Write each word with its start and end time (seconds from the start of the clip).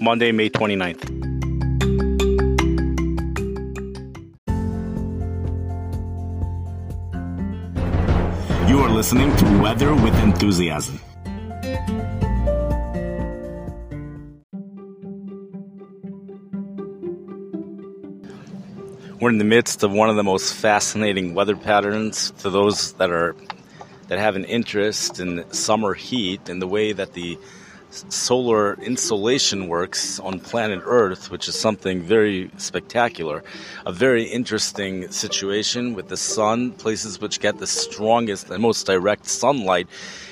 Monday, 0.00 0.30
May 0.30 0.50
29th. 0.50 1.08
You 8.68 8.80
are 8.80 8.90
listening 8.90 9.34
to 9.36 9.58
Weather 9.62 9.94
with 9.94 10.14
Enthusiasm. 10.22 11.00
We're 19.18 19.30
in 19.30 19.38
the 19.38 19.44
midst 19.44 19.82
of 19.82 19.92
one 19.92 20.10
of 20.10 20.16
the 20.16 20.22
most 20.22 20.54
fascinating 20.54 21.34
weather 21.34 21.56
patterns 21.56 22.32
to 22.38 22.50
those 22.50 22.92
that 22.94 23.10
are 23.10 23.34
that 24.08 24.18
have 24.18 24.36
an 24.36 24.44
interest 24.44 25.20
in 25.20 25.50
summer 25.52 25.94
heat 25.94 26.48
and 26.48 26.60
the 26.60 26.66
way 26.66 26.92
that 26.92 27.14
the 27.14 27.38
solar 28.08 28.74
insolation 28.82 29.68
works 29.68 30.20
on 30.20 30.40
planet 30.40 30.82
Earth, 30.84 31.30
which 31.30 31.48
is 31.48 31.54
something 31.54 32.02
very 32.02 32.50
spectacular. 32.56 33.42
A 33.86 33.92
very 33.92 34.24
interesting 34.24 35.10
situation 35.10 35.94
with 35.94 36.08
the 36.08 36.16
sun, 36.16 36.72
places 36.72 37.20
which 37.20 37.40
get 37.40 37.58
the 37.58 37.66
strongest 37.66 38.50
and 38.50 38.62
most 38.62 38.86
direct 38.86 39.26
sunlight. 39.26 39.88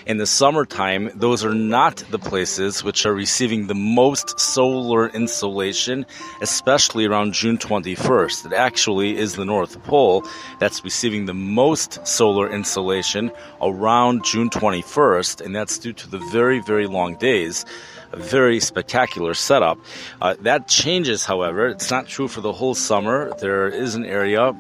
In 0.07 0.19
the 0.19 0.27
summertime, 0.27 1.11
those 1.15 1.45
are 1.47 1.55
not 1.55 1.97
the 2.11 2.19
places 2.19 2.85
which 2.85 3.07
are 3.07 3.15
receiving 3.15 3.67
the 3.67 3.75
most 3.75 4.39
solar 4.39 5.09
insolation, 5.09 6.05
especially 6.43 7.07
around 7.07 7.33
June 7.33 7.57
21st. 7.57 8.47
It 8.47 8.53
actually 8.53 9.17
is 9.17 9.35
the 9.35 9.47
North 9.47 9.83
Pole 9.85 10.23
that's 10.59 10.85
receiving 10.85 11.25
the 11.25 11.33
most 11.33 12.07
solar 12.07 12.53
insolation 12.53 13.33
around 13.63 14.25
June 14.25 14.51
21st, 14.51 15.41
and 15.41 15.57
that's 15.57 15.79
due 15.79 15.95
to 15.95 16.11
the 16.11 16.19
very, 16.31 16.61
very 16.61 16.87
long 16.87 17.17
days 17.17 17.54
a 18.13 18.17
very 18.17 18.59
spectacular 18.59 19.35
setup. 19.35 19.79
Uh, 20.21 20.35
that 20.41 20.67
changes, 20.67 21.25
however. 21.25 21.69
It's 21.69 21.91
not 21.91 22.09
true 22.09 22.29
for 22.29 22.41
the 22.41 22.53
whole 22.53 22.75
summer. 22.75 23.33
There 23.39 23.69
is 23.69 23.95
an 23.95 24.07
area, 24.07 24.57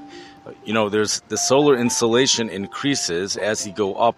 you 0.64 0.74
know, 0.74 0.88
there's 0.88 1.20
the 1.28 1.38
solar 1.38 1.76
insolation 1.76 2.48
increases 2.48 3.36
as 3.36 3.66
you 3.66 3.72
go 3.72 3.94
up 3.94 4.16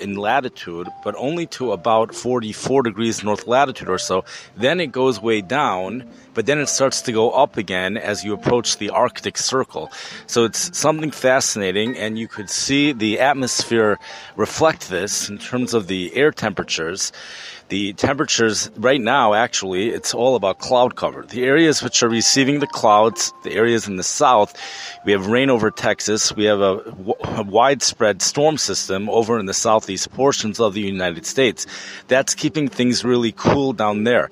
in 0.00 0.16
latitude, 0.16 0.88
but 1.04 1.14
only 1.18 1.46
to 1.46 1.72
about 1.72 2.14
44 2.14 2.82
degrees 2.82 3.22
north 3.22 3.46
latitude 3.46 3.88
or 3.88 3.98
so. 3.98 4.24
Then 4.56 4.80
it 4.80 4.92
goes 4.92 5.20
way 5.20 5.40
down, 5.40 6.08
but 6.32 6.46
then 6.46 6.58
it 6.58 6.68
starts 6.68 7.02
to 7.02 7.12
go 7.12 7.30
up 7.30 7.56
again 7.56 7.96
as 7.96 8.24
you 8.24 8.32
approach 8.32 8.78
the 8.78 8.90
Arctic 8.90 9.36
Circle. 9.36 9.92
So 10.26 10.44
it's 10.44 10.76
something 10.76 11.10
fascinating, 11.10 11.96
and 11.96 12.18
you 12.18 12.28
could 12.28 12.50
see 12.50 12.92
the 12.92 13.20
atmosphere 13.20 13.98
reflect 14.36 14.88
this 14.88 15.28
in 15.28 15.38
terms 15.38 15.74
of 15.74 15.86
the 15.86 16.14
air 16.14 16.32
temperatures. 16.32 17.12
The 17.70 17.94
temperatures 17.94 18.70
right 18.76 19.00
now, 19.00 19.32
actually, 19.32 19.88
it's 19.88 20.12
all 20.12 20.36
about 20.36 20.58
cloud 20.58 20.96
cover. 20.96 21.22
The 21.22 21.44
areas 21.44 21.82
which 21.82 22.02
are 22.02 22.10
receiving 22.10 22.60
the 22.60 22.66
clouds, 22.66 23.32
the 23.42 23.54
areas 23.54 23.88
in 23.88 23.96
the 23.96 24.02
south, 24.02 24.54
we 25.06 25.12
have 25.12 25.28
rain 25.28 25.48
over 25.48 25.70
Texas. 25.70 26.34
We 26.36 26.44
have 26.44 26.60
a, 26.60 26.84
w- 26.84 27.14
a 27.22 27.42
widespread 27.42 28.20
storm 28.20 28.58
system 28.58 29.08
over 29.08 29.38
in 29.38 29.46
the 29.46 29.54
southeast 29.54 30.12
portions 30.12 30.60
of 30.60 30.74
the 30.74 30.82
United 30.82 31.24
States. 31.24 31.66
That's 32.08 32.34
keeping 32.34 32.68
things 32.68 33.02
really 33.02 33.32
cool 33.32 33.72
down 33.72 34.04
there. 34.04 34.30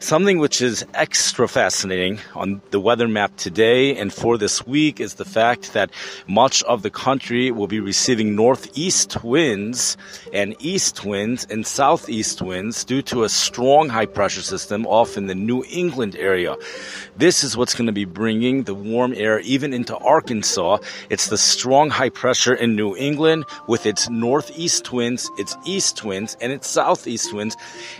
Something 0.00 0.38
which 0.38 0.60
is 0.60 0.84
extra 0.94 1.46
fascinating 1.46 2.18
on 2.34 2.60
the 2.72 2.80
weather 2.80 3.06
map 3.06 3.36
today 3.36 3.96
and 3.96 4.12
for 4.12 4.36
this 4.36 4.66
week 4.66 4.98
is 4.98 5.14
the 5.14 5.24
fact 5.24 5.74
that 5.74 5.90
much 6.26 6.62
of 6.64 6.82
the 6.82 6.90
country 6.90 7.52
will 7.52 7.68
be 7.68 7.80
receiving 7.80 8.34
northeast 8.34 9.22
winds 9.22 9.96
and 10.32 10.56
east 10.58 11.04
winds 11.04 11.46
and 11.48 11.64
southeast 11.64 12.42
winds 12.42 12.63
due 12.72 13.02
to 13.02 13.24
a 13.24 13.28
strong 13.28 13.90
high 13.90 14.06
pressure 14.06 14.40
system 14.40 14.86
off 14.86 15.16
in 15.16 15.26
the 15.26 15.34
New 15.34 15.64
England 15.70 16.16
area. 16.16 16.56
This 17.16 17.44
is 17.44 17.56
what's 17.56 17.74
going 17.74 17.86
to 17.86 17.92
be 17.92 18.06
bringing 18.06 18.62
the 18.62 18.74
warm 18.74 19.12
air 19.14 19.40
even 19.40 19.74
into 19.74 19.96
Arkansas. 19.98 20.78
It's 21.10 21.28
the 21.28 21.36
strong 21.36 21.90
high 21.90 22.08
pressure 22.08 22.54
in 22.54 22.74
New 22.74 22.96
England 22.96 23.44
with 23.68 23.84
its 23.86 24.08
northeast 24.08 24.92
winds, 24.92 25.30
its 25.36 25.56
east 25.66 26.04
winds, 26.04 26.36
and 26.40 26.52
its 26.52 26.66
southeast 26.66 27.34
winds. 27.34 27.56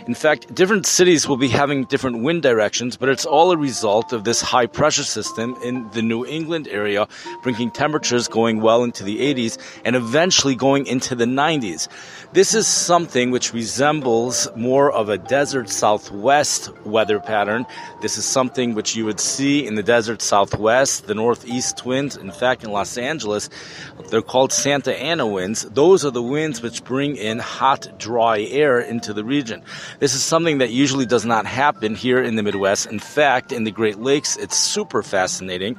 In 0.07 0.15
fact, 0.15 0.53
different 0.55 0.85
cities 0.85 1.27
will 1.27 1.37
be 1.37 1.49
having 1.49 1.85
different 1.85 2.23
wind 2.23 2.41
directions, 2.41 2.97
but 2.97 3.09
it's 3.09 3.25
all 3.25 3.51
a 3.51 3.57
result 3.57 4.13
of 4.13 4.23
this 4.23 4.41
high 4.41 4.65
pressure 4.65 5.03
system 5.03 5.55
in 5.63 5.87
the 5.91 6.01
New 6.01 6.25
England 6.25 6.67
area, 6.69 7.07
bringing 7.43 7.69
temperatures 7.69 8.27
going 8.27 8.61
well 8.61 8.83
into 8.83 9.03
the 9.03 9.19
80s 9.19 9.57
and 9.85 9.95
eventually 9.95 10.55
going 10.55 10.87
into 10.87 11.13
the 11.13 11.25
90s. 11.25 11.87
This 12.33 12.53
is 12.53 12.67
something 12.67 13.31
which 13.31 13.53
resembles 13.53 14.47
more 14.55 14.91
of 14.91 15.09
a 15.09 15.17
desert 15.17 15.69
southwest 15.69 16.71
weather 16.85 17.19
pattern. 17.19 17.65
This 18.01 18.17
is 18.17 18.25
something 18.25 18.73
which 18.73 18.95
you 18.95 19.05
would 19.05 19.19
see 19.19 19.65
in 19.65 19.75
the 19.75 19.83
desert 19.83 20.21
southwest, 20.21 21.07
the 21.07 21.15
northeast 21.15 21.85
winds. 21.85 22.17
In 22.17 22.31
fact, 22.31 22.63
in 22.63 22.71
Los 22.71 22.97
Angeles, 22.97 23.49
they're 24.09 24.21
called 24.21 24.51
Santa 24.51 24.95
Ana 24.95 25.27
winds. 25.27 25.63
Those 25.63 26.05
are 26.05 26.11
the 26.11 26.23
winds 26.23 26.61
which 26.61 26.83
bring 26.83 27.15
in 27.15 27.39
hot, 27.39 27.87
dry 27.97 28.41
air 28.41 28.79
into 28.79 29.13
the 29.13 29.23
region. 29.23 29.63
This 29.99 30.13
is 30.13 30.23
something 30.23 30.59
that 30.59 30.71
usually 30.71 31.05
does 31.05 31.25
not 31.25 31.45
happen 31.45 31.95
here 31.95 32.21
in 32.21 32.35
the 32.35 32.43
Midwest. 32.43 32.87
In 32.87 32.99
fact, 32.99 33.51
in 33.51 33.63
the 33.63 33.71
Great 33.71 33.99
Lakes, 33.99 34.37
it's 34.37 34.57
super 34.57 35.03
fascinating. 35.03 35.77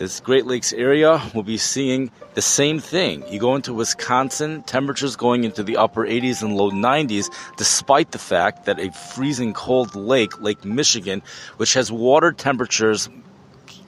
This 0.00 0.18
Great 0.18 0.46
Lakes 0.46 0.72
area 0.72 1.20
will 1.34 1.42
be 1.42 1.58
seeing 1.58 2.10
the 2.32 2.40
same 2.40 2.78
thing. 2.78 3.22
You 3.30 3.38
go 3.38 3.54
into 3.54 3.74
Wisconsin, 3.74 4.62
temperatures 4.62 5.14
going 5.14 5.44
into 5.44 5.62
the 5.62 5.76
upper 5.76 6.06
80s 6.06 6.42
and 6.42 6.56
low 6.56 6.70
90s, 6.70 7.30
despite 7.58 8.10
the 8.10 8.18
fact 8.18 8.64
that 8.64 8.80
a 8.80 8.90
freezing 8.92 9.52
cold 9.52 9.94
lake, 9.94 10.40
Lake 10.40 10.64
Michigan, 10.64 11.20
which 11.58 11.74
has 11.74 11.92
water 11.92 12.32
temperatures 12.32 13.10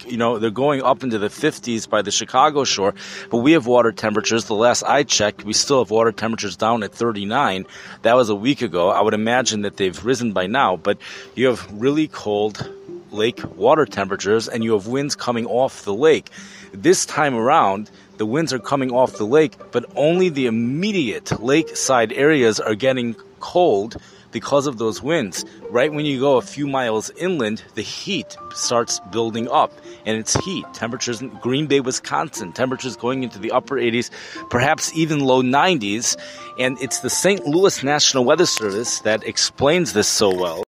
you 0.06 0.16
know, 0.16 0.38
they're 0.38 0.50
going 0.50 0.82
up 0.82 1.04
into 1.04 1.16
the 1.18 1.28
50s 1.28 1.88
by 1.88 2.02
the 2.02 2.10
Chicago 2.10 2.64
shore, 2.64 2.92
but 3.30 3.38
we 3.38 3.52
have 3.52 3.66
water 3.66 3.92
temperatures. 3.92 4.46
The 4.46 4.54
last 4.54 4.82
I 4.82 5.04
checked, 5.04 5.44
we 5.44 5.52
still 5.52 5.78
have 5.78 5.90
water 5.90 6.10
temperatures 6.10 6.56
down 6.56 6.82
at 6.82 6.92
39. 6.92 7.66
That 8.02 8.14
was 8.14 8.28
a 8.28 8.34
week 8.34 8.62
ago. 8.62 8.90
I 8.90 9.00
would 9.00 9.14
imagine 9.14 9.62
that 9.62 9.76
they've 9.76 10.04
risen 10.04 10.32
by 10.32 10.46
now, 10.48 10.76
but 10.76 10.98
you 11.36 11.46
have 11.46 11.66
really 11.72 12.08
cold 12.08 12.68
lake 13.12 13.40
water 13.56 13.86
temperatures 13.86 14.48
and 14.48 14.64
you 14.64 14.72
have 14.72 14.86
winds 14.86 15.14
coming 15.14 15.46
off 15.46 15.84
the 15.84 15.94
lake. 15.94 16.30
This 16.72 17.06
time 17.06 17.34
around, 17.34 17.90
the 18.18 18.26
winds 18.26 18.52
are 18.52 18.58
coming 18.58 18.90
off 18.90 19.14
the 19.16 19.26
lake, 19.26 19.54
but 19.70 19.84
only 19.96 20.28
the 20.28 20.46
immediate 20.46 21.42
lakeside 21.42 22.12
areas 22.12 22.60
are 22.60 22.74
getting 22.74 23.14
cold 23.40 23.96
because 24.32 24.66
of 24.66 24.78
those 24.78 25.02
winds. 25.02 25.44
Right 25.70 25.92
when 25.92 26.04
you 26.04 26.18
go 26.18 26.38
a 26.38 26.42
few 26.42 26.66
miles 26.66 27.10
inland, 27.10 27.62
the 27.74 27.82
heat 27.82 28.36
starts 28.54 28.98
building 29.10 29.48
up 29.48 29.72
and 30.06 30.18
it's 30.18 30.34
heat. 30.44 30.64
Temperatures 30.72 31.20
in 31.20 31.28
Green 31.40 31.66
Bay, 31.66 31.80
Wisconsin, 31.80 32.52
temperatures 32.52 32.96
going 32.96 33.22
into 33.22 33.38
the 33.38 33.52
upper 33.52 33.76
80s, 33.76 34.10
perhaps 34.50 34.92
even 34.94 35.20
low 35.20 35.42
90s. 35.42 36.16
And 36.58 36.78
it's 36.80 37.00
the 37.00 37.10
St. 37.10 37.46
Louis 37.46 37.82
National 37.84 38.24
Weather 38.24 38.46
Service 38.46 39.00
that 39.00 39.22
explains 39.24 39.92
this 39.92 40.08
so 40.08 40.34
well. 40.34 40.64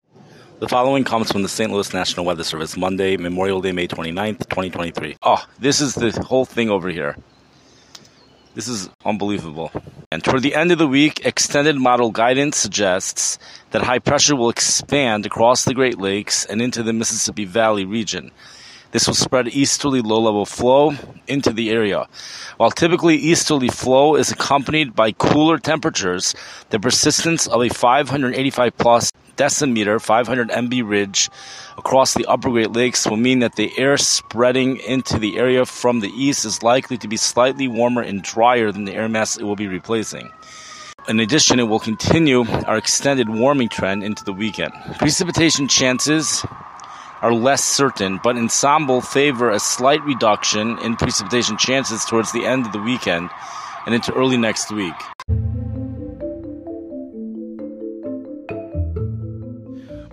The 0.61 0.69
following 0.69 1.05
comes 1.05 1.33
from 1.33 1.43
the 1.43 1.49
St. 1.49 1.73
Louis 1.73 1.91
National 1.95 2.27
Weather 2.27 2.45
Service, 2.45 2.77
Monday, 2.77 3.17
Memorial 3.17 3.63
Day, 3.63 3.73
May 3.73 3.89
29th, 3.89 4.41
2023. 4.51 5.17
Oh, 5.23 5.43
this 5.59 5.81
is 5.81 5.95
the 5.95 6.11
whole 6.23 6.45
thing 6.45 6.69
over 6.69 6.91
here. 6.91 7.17
This 8.55 8.69
is 8.69 8.91
unbelievable. 9.07 9.73
And 10.13 10.23
toward 10.23 10.43
the 10.43 10.55
end 10.55 10.71
of 10.71 10.77
the 10.77 10.87
week, 10.87 11.25
extended 11.25 11.77
model 11.77 12.11
guidance 12.11 12.59
suggests 12.59 13.39
that 13.71 13.81
high 13.81 14.01
pressure 14.01 14.37
will 14.37 14.51
expand 14.51 15.25
across 15.25 15.65
the 15.65 15.73
Great 15.73 15.99
Lakes 15.99 16.45
and 16.45 16.61
into 16.61 16.83
the 16.83 16.93
Mississippi 16.93 17.47
Valley 17.47 17.87
region. 17.87 18.31
This 18.93 19.07
will 19.07 19.15
spread 19.15 19.49
easterly 19.49 20.03
low 20.03 20.21
level 20.21 20.45
flow 20.45 20.93
into 21.29 21.55
the 21.55 21.71
area. 21.71 22.07
While 22.57 22.73
typically 22.73 23.17
easterly 23.17 23.69
flow 23.69 24.17
is 24.17 24.33
accompanied 24.33 24.95
by 24.95 25.13
cooler 25.13 25.59
temperatures, 25.59 26.35
the 26.71 26.81
persistence 26.81 27.47
of 27.47 27.63
a 27.63 27.69
585 27.69 28.77
plus 28.77 29.10
decimeter 29.41 29.99
500 29.99 30.51
MB 30.51 30.87
ridge 30.87 31.31
across 31.79 32.13
the 32.13 32.27
upper 32.27 32.51
Great 32.51 32.73
Lakes 32.73 33.07
will 33.07 33.17
mean 33.17 33.39
that 33.39 33.57
the 33.57 33.73
air 33.79 33.97
spreading 33.97 34.77
into 34.77 35.19
the 35.19 35.39
area 35.39 35.65
from 35.65 36.01
the 36.01 36.11
east 36.11 36.45
is 36.45 36.63
likely 36.63 36.99
to 36.99 37.09
be 37.09 37.17
slightly 37.17 37.67
warmer 37.67 38.03
and 38.03 38.23
drier 38.23 38.71
than 38.71 38.85
the 38.85 38.95
air 38.95 39.09
mass 39.09 39.39
it 39.39 39.45
will 39.45 39.57
be 39.57 39.67
replacing. 39.67 40.31
In 41.09 41.19
addition, 41.21 41.59
it 41.59 41.65
will 41.65 41.81
continue 41.81 42.45
our 42.67 42.77
extended 42.77 43.31
warming 43.31 43.71
trend 43.71 44.05
into 44.05 44.23
the 44.23 44.35
weekend. 44.35 44.73
Precipitation 44.99 45.67
chances 45.67 46.45
are 47.23 47.33
less 47.33 47.65
certain, 47.65 48.21
but 48.23 48.37
ensemble 48.37 49.01
favor 49.01 49.51
a 49.51 49.59
slight 49.59 50.03
reduction 50.05 50.79
in 50.81 50.97
precipitation 50.97 51.57
chances 51.57 52.05
towards 52.05 52.33
the 52.33 52.45
end 52.45 52.67
of 52.67 52.73
the 52.73 52.83
weekend 52.83 53.31
and 53.87 53.95
into 53.95 54.13
early 54.13 54.37
next 54.37 54.71
week. 54.71 54.95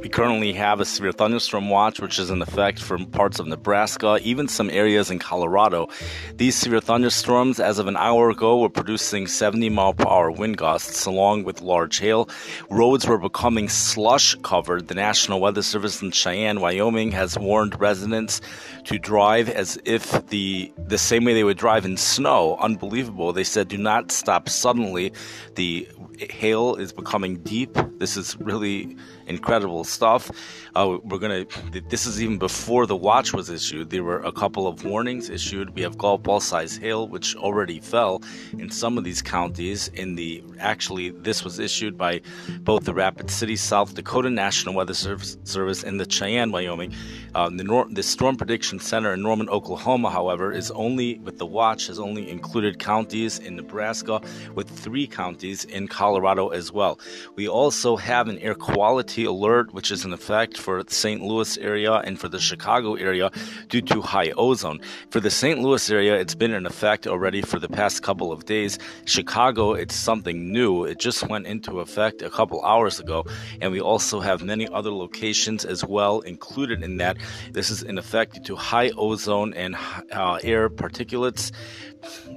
We 0.08 0.12
currently 0.12 0.54
have 0.54 0.80
a 0.80 0.86
severe 0.86 1.12
thunderstorm 1.12 1.70
watch, 1.70 2.00
which 2.00 2.18
is 2.18 2.30
in 2.30 2.42
effect 2.42 2.80
for 2.80 2.98
parts 3.08 3.40
of 3.40 3.48
Nebraska, 3.48 4.20
even 4.24 4.48
some 4.48 4.70
areas 4.70 5.12
in 5.12 5.20
Colorado. 5.20 5.90
These 6.34 6.56
severe 6.56 6.80
thunderstorms, 6.80 7.60
as 7.60 7.78
of 7.78 7.88
an 7.88 7.98
hour 7.98 8.30
ago, 8.30 8.58
were 8.58 8.70
producing 8.70 9.28
70 9.28 9.68
mile 9.68 9.94
per 9.94 10.08
hour 10.08 10.32
wind 10.32 10.56
gusts 10.56 11.06
along 11.06 11.44
with 11.44 11.60
large 11.60 12.00
hail. 12.00 12.30
Roads 12.70 13.06
were 13.06 13.18
becoming 13.18 13.68
slush 13.68 14.34
covered. 14.44 14.88
The 14.88 14.96
National 14.96 15.42
Weather 15.42 15.62
Service 15.62 16.02
in 16.02 16.12
Cheyenne, 16.12 16.62
Wyoming, 16.62 17.12
has 17.12 17.38
warned 17.38 17.78
residents 17.78 18.40
to 18.86 18.98
drive 18.98 19.50
as 19.50 19.78
if 19.84 20.26
the 20.28 20.72
the 20.78 20.98
same 20.98 21.26
way 21.26 21.34
they 21.34 21.44
would 21.44 21.58
drive 21.58 21.84
in 21.84 21.98
snow. 21.98 22.56
Unbelievable. 22.62 23.34
They 23.34 23.44
said 23.44 23.68
do 23.68 23.78
not 23.78 24.14
stop 24.14 24.48
suddenly. 24.48 25.12
The 25.56 25.86
hail 26.30 26.76
is 26.76 26.94
becoming 26.94 27.40
deep. 27.40 27.78
This 28.00 28.16
is 28.16 28.38
really 28.40 28.96
incredible 29.28 29.84
stuff. 29.84 30.32
Uh, 30.76 30.98
we're 31.04 31.18
gonna. 31.18 31.46
This 31.90 32.06
is 32.06 32.22
even 32.22 32.38
before 32.38 32.86
the 32.86 32.96
watch 32.96 33.34
was 33.34 33.50
issued. 33.50 33.90
There 33.90 34.04
were 34.04 34.20
a 34.20 34.32
couple 34.32 34.68
of 34.68 34.84
warnings 34.84 35.30
issued. 35.30 35.76
We 35.76 35.82
have 35.82 35.98
golf 35.98 36.24
ball 36.24 36.40
size 36.40 36.78
hail, 36.78 37.08
which 37.08 37.36
already 37.36 37.80
fell 37.80 38.22
in 38.58 38.70
some 38.70 38.98
of 38.98 39.04
these 39.04 39.22
counties. 39.22 39.88
In 39.90 40.16
the 40.16 40.44
actually, 40.60 41.10
this 41.10 41.44
was 41.44 41.60
issued 41.60 41.98
by 41.98 42.22
both 42.62 42.86
the 42.86 42.94
Rapid 42.94 43.30
City, 43.30 43.56
South 43.56 43.96
Dakota 43.96 44.30
National 44.30 44.76
Weather 44.76 44.94
Service, 44.94 45.38
Service 45.44 45.84
and 45.84 46.00
the 46.00 46.10
Cheyenne, 46.10 46.52
Wyoming. 46.52 46.94
Um, 47.36 47.58
the, 47.58 47.64
Nor- 47.64 47.88
the 47.90 48.04
Storm 48.04 48.36
Prediction 48.36 48.80
Center 48.80 49.14
in 49.14 49.22
Norman, 49.22 49.50
Oklahoma, 49.50 50.10
however, 50.10 50.52
is 50.52 50.72
only 50.72 51.20
with 51.20 51.38
the 51.38 51.46
watch 51.46 51.88
has 51.88 52.00
only 52.00 52.30
included 52.30 52.80
counties 52.80 53.40
in 53.40 53.56
Nebraska, 53.56 54.22
with 54.56 54.70
three 54.70 55.08
counties 55.08 55.66
in 55.66 55.88
Colorado 55.88 56.50
as 56.50 56.72
well. 56.72 57.00
We 57.36 57.48
also 57.48 57.96
have 57.96 58.28
an 58.28 58.40
air 58.40 58.56
quality 58.56 59.17
alert, 59.26 59.74
which 59.74 59.92
is 59.92 60.06
in 60.06 60.14
effect 60.14 60.58
for 60.58 60.84
the 60.84 60.94
St. 60.94 61.22
Louis 61.22 61.58
area 61.58 61.94
and 61.94 62.20
for 62.20 62.28
the 62.28 62.40
Chicago 62.40 62.96
area 62.96 63.32
due 63.70 63.82
to 63.82 64.02
high 64.02 64.32
ozone. 64.38 64.80
For 65.10 65.20
the 65.20 65.32
St. 65.32 65.60
Louis 65.60 65.90
area, 65.90 66.16
it's 66.16 66.36
been 66.36 66.54
in 66.54 66.66
effect 66.66 67.08
already 67.08 67.42
for 67.42 67.60
the 67.60 67.70
past 67.70 68.04
couple 68.04 68.32
of 68.32 68.46
days. 68.46 68.80
Chicago, 69.06 69.74
it's 69.74 69.96
something 69.96 70.52
new. 70.52 70.84
It 70.86 71.00
just 71.00 71.28
went 71.30 71.48
into 71.48 71.80
effect 71.80 72.22
a 72.22 72.30
couple 72.30 72.64
hours 72.64 73.00
ago, 73.00 73.26
and 73.62 73.72
we 73.72 73.82
also 73.82 74.20
have 74.20 74.44
many 74.44 74.68
other 74.70 74.92
locations 74.92 75.66
as 75.66 75.84
well 75.86 76.22
included 76.22 76.84
in 76.84 76.98
that. 76.98 77.18
This 77.52 77.70
is 77.70 77.84
in 77.84 77.98
effect 77.98 78.34
due 78.34 78.44
to 78.44 78.56
high 78.56 78.92
ozone 78.98 79.54
and 79.54 79.76
uh, 80.12 80.40
air 80.44 80.70
particulates 80.70 81.52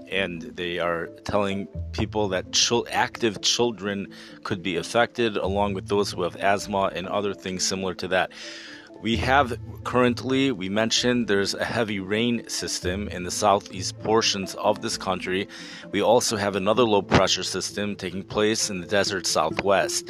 and 0.08 0.42
they 0.42 0.78
are 0.78 1.06
telling 1.24 1.66
people 1.92 2.28
that 2.28 2.52
ch- 2.52 2.72
active 2.90 3.40
children 3.42 4.08
could 4.44 4.62
be 4.62 4.76
affected, 4.76 5.36
along 5.36 5.74
with 5.74 5.88
those 5.88 6.10
who 6.10 6.22
have 6.22 6.36
asthma 6.36 6.90
and 6.94 7.06
other 7.08 7.34
things 7.34 7.64
similar 7.66 7.94
to 7.94 8.08
that. 8.08 8.32
We 9.02 9.16
have 9.16 9.58
currently, 9.84 10.52
we 10.52 10.68
mentioned 10.68 11.26
there's 11.26 11.54
a 11.54 11.64
heavy 11.64 12.00
rain 12.00 12.46
system 12.48 13.08
in 13.08 13.24
the 13.24 13.30
southeast 13.30 13.98
portions 14.00 14.54
of 14.56 14.82
this 14.82 14.98
country. 14.98 15.48
We 15.90 16.02
also 16.02 16.36
have 16.36 16.54
another 16.54 16.82
low 16.82 17.00
pressure 17.00 17.42
system 17.42 17.96
taking 17.96 18.22
place 18.22 18.68
in 18.68 18.82
the 18.82 18.86
desert 18.86 19.26
southwest 19.26 20.06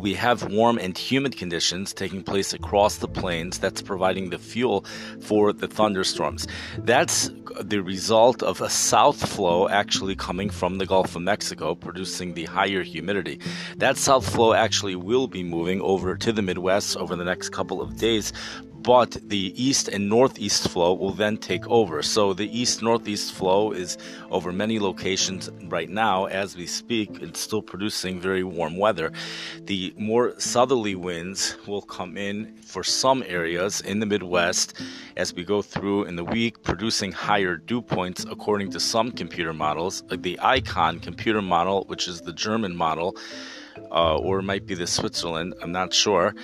we 0.00 0.14
have 0.14 0.50
warm 0.52 0.78
and 0.78 0.96
humid 0.96 1.36
conditions 1.36 1.92
taking 1.92 2.22
place 2.22 2.52
across 2.52 2.96
the 2.96 3.08
plains 3.08 3.58
that's 3.58 3.82
providing 3.82 4.30
the 4.30 4.38
fuel 4.38 4.84
for 5.20 5.52
the 5.52 5.68
thunderstorms. 5.68 6.46
That's 6.78 7.30
the 7.60 7.80
result 7.80 8.42
of 8.42 8.60
a 8.60 8.70
south 8.70 9.28
flow 9.28 9.68
actually 9.68 10.16
coming 10.16 10.50
from 10.50 10.78
the 10.78 10.86
Gulf 10.86 11.16
of 11.16 11.22
Mexico, 11.22 11.74
producing 11.74 12.34
the 12.34 12.44
higher 12.44 12.82
humidity. 12.82 13.40
That 13.76 13.96
south 13.96 14.28
flow 14.28 14.54
actually 14.54 14.96
will 14.96 15.28
be 15.28 15.42
moving 15.42 15.80
over 15.80 16.16
to 16.16 16.32
the 16.32 16.42
Midwest 16.42 16.96
over 16.96 17.14
the 17.14 17.24
next 17.24 17.50
couple 17.50 17.80
of 17.80 17.96
days, 17.96 18.32
but 18.82 19.16
the 19.28 19.52
east 19.62 19.88
and 19.88 20.08
northeast 20.08 20.68
flow 20.68 20.92
will 20.94 21.12
then 21.12 21.36
take 21.36 21.66
over. 21.68 22.02
So 22.02 22.32
the 22.32 22.58
east 22.58 22.82
northeast 22.82 23.32
flow 23.32 23.72
is 23.72 23.96
over 24.30 24.52
many 24.52 24.78
locations 24.78 25.50
right 25.68 25.88
now 25.88 26.24
as 26.26 26.56
we 26.56 26.66
speak. 26.66 27.10
It's 27.20 27.40
still 27.40 27.62
producing 27.62 28.20
very 28.20 28.42
warm 28.42 28.76
weather. 28.76 29.12
The 29.64 29.94
more 29.96 30.38
southerly 30.40 30.94
winds 30.94 31.56
will 31.66 31.82
come 31.82 32.16
in 32.16 32.56
for 32.56 32.82
some 32.82 33.22
areas 33.26 33.80
in 33.82 34.00
the 34.00 34.06
Midwest 34.06 34.80
as 35.16 35.32
we 35.34 35.44
go 35.44 35.62
through 35.62 36.04
in 36.04 36.16
the 36.16 36.24
week, 36.24 36.62
producing 36.62 37.12
higher 37.12 37.56
dew 37.56 37.82
points 37.82 38.24
according 38.28 38.70
to 38.72 38.80
some 38.80 39.12
computer 39.12 39.52
models, 39.52 40.02
like 40.10 40.22
the 40.22 40.38
ICON 40.42 41.00
computer 41.00 41.42
model, 41.42 41.84
which 41.86 42.08
is 42.08 42.22
the 42.22 42.32
German 42.32 42.74
model. 42.74 43.16
Uh, 43.90 44.16
or 44.18 44.38
it 44.38 44.42
might 44.42 44.66
be 44.66 44.74
the 44.74 44.86
Switzerland, 44.86 45.54
I'm 45.62 45.72
not 45.72 45.94
sure 45.94 46.34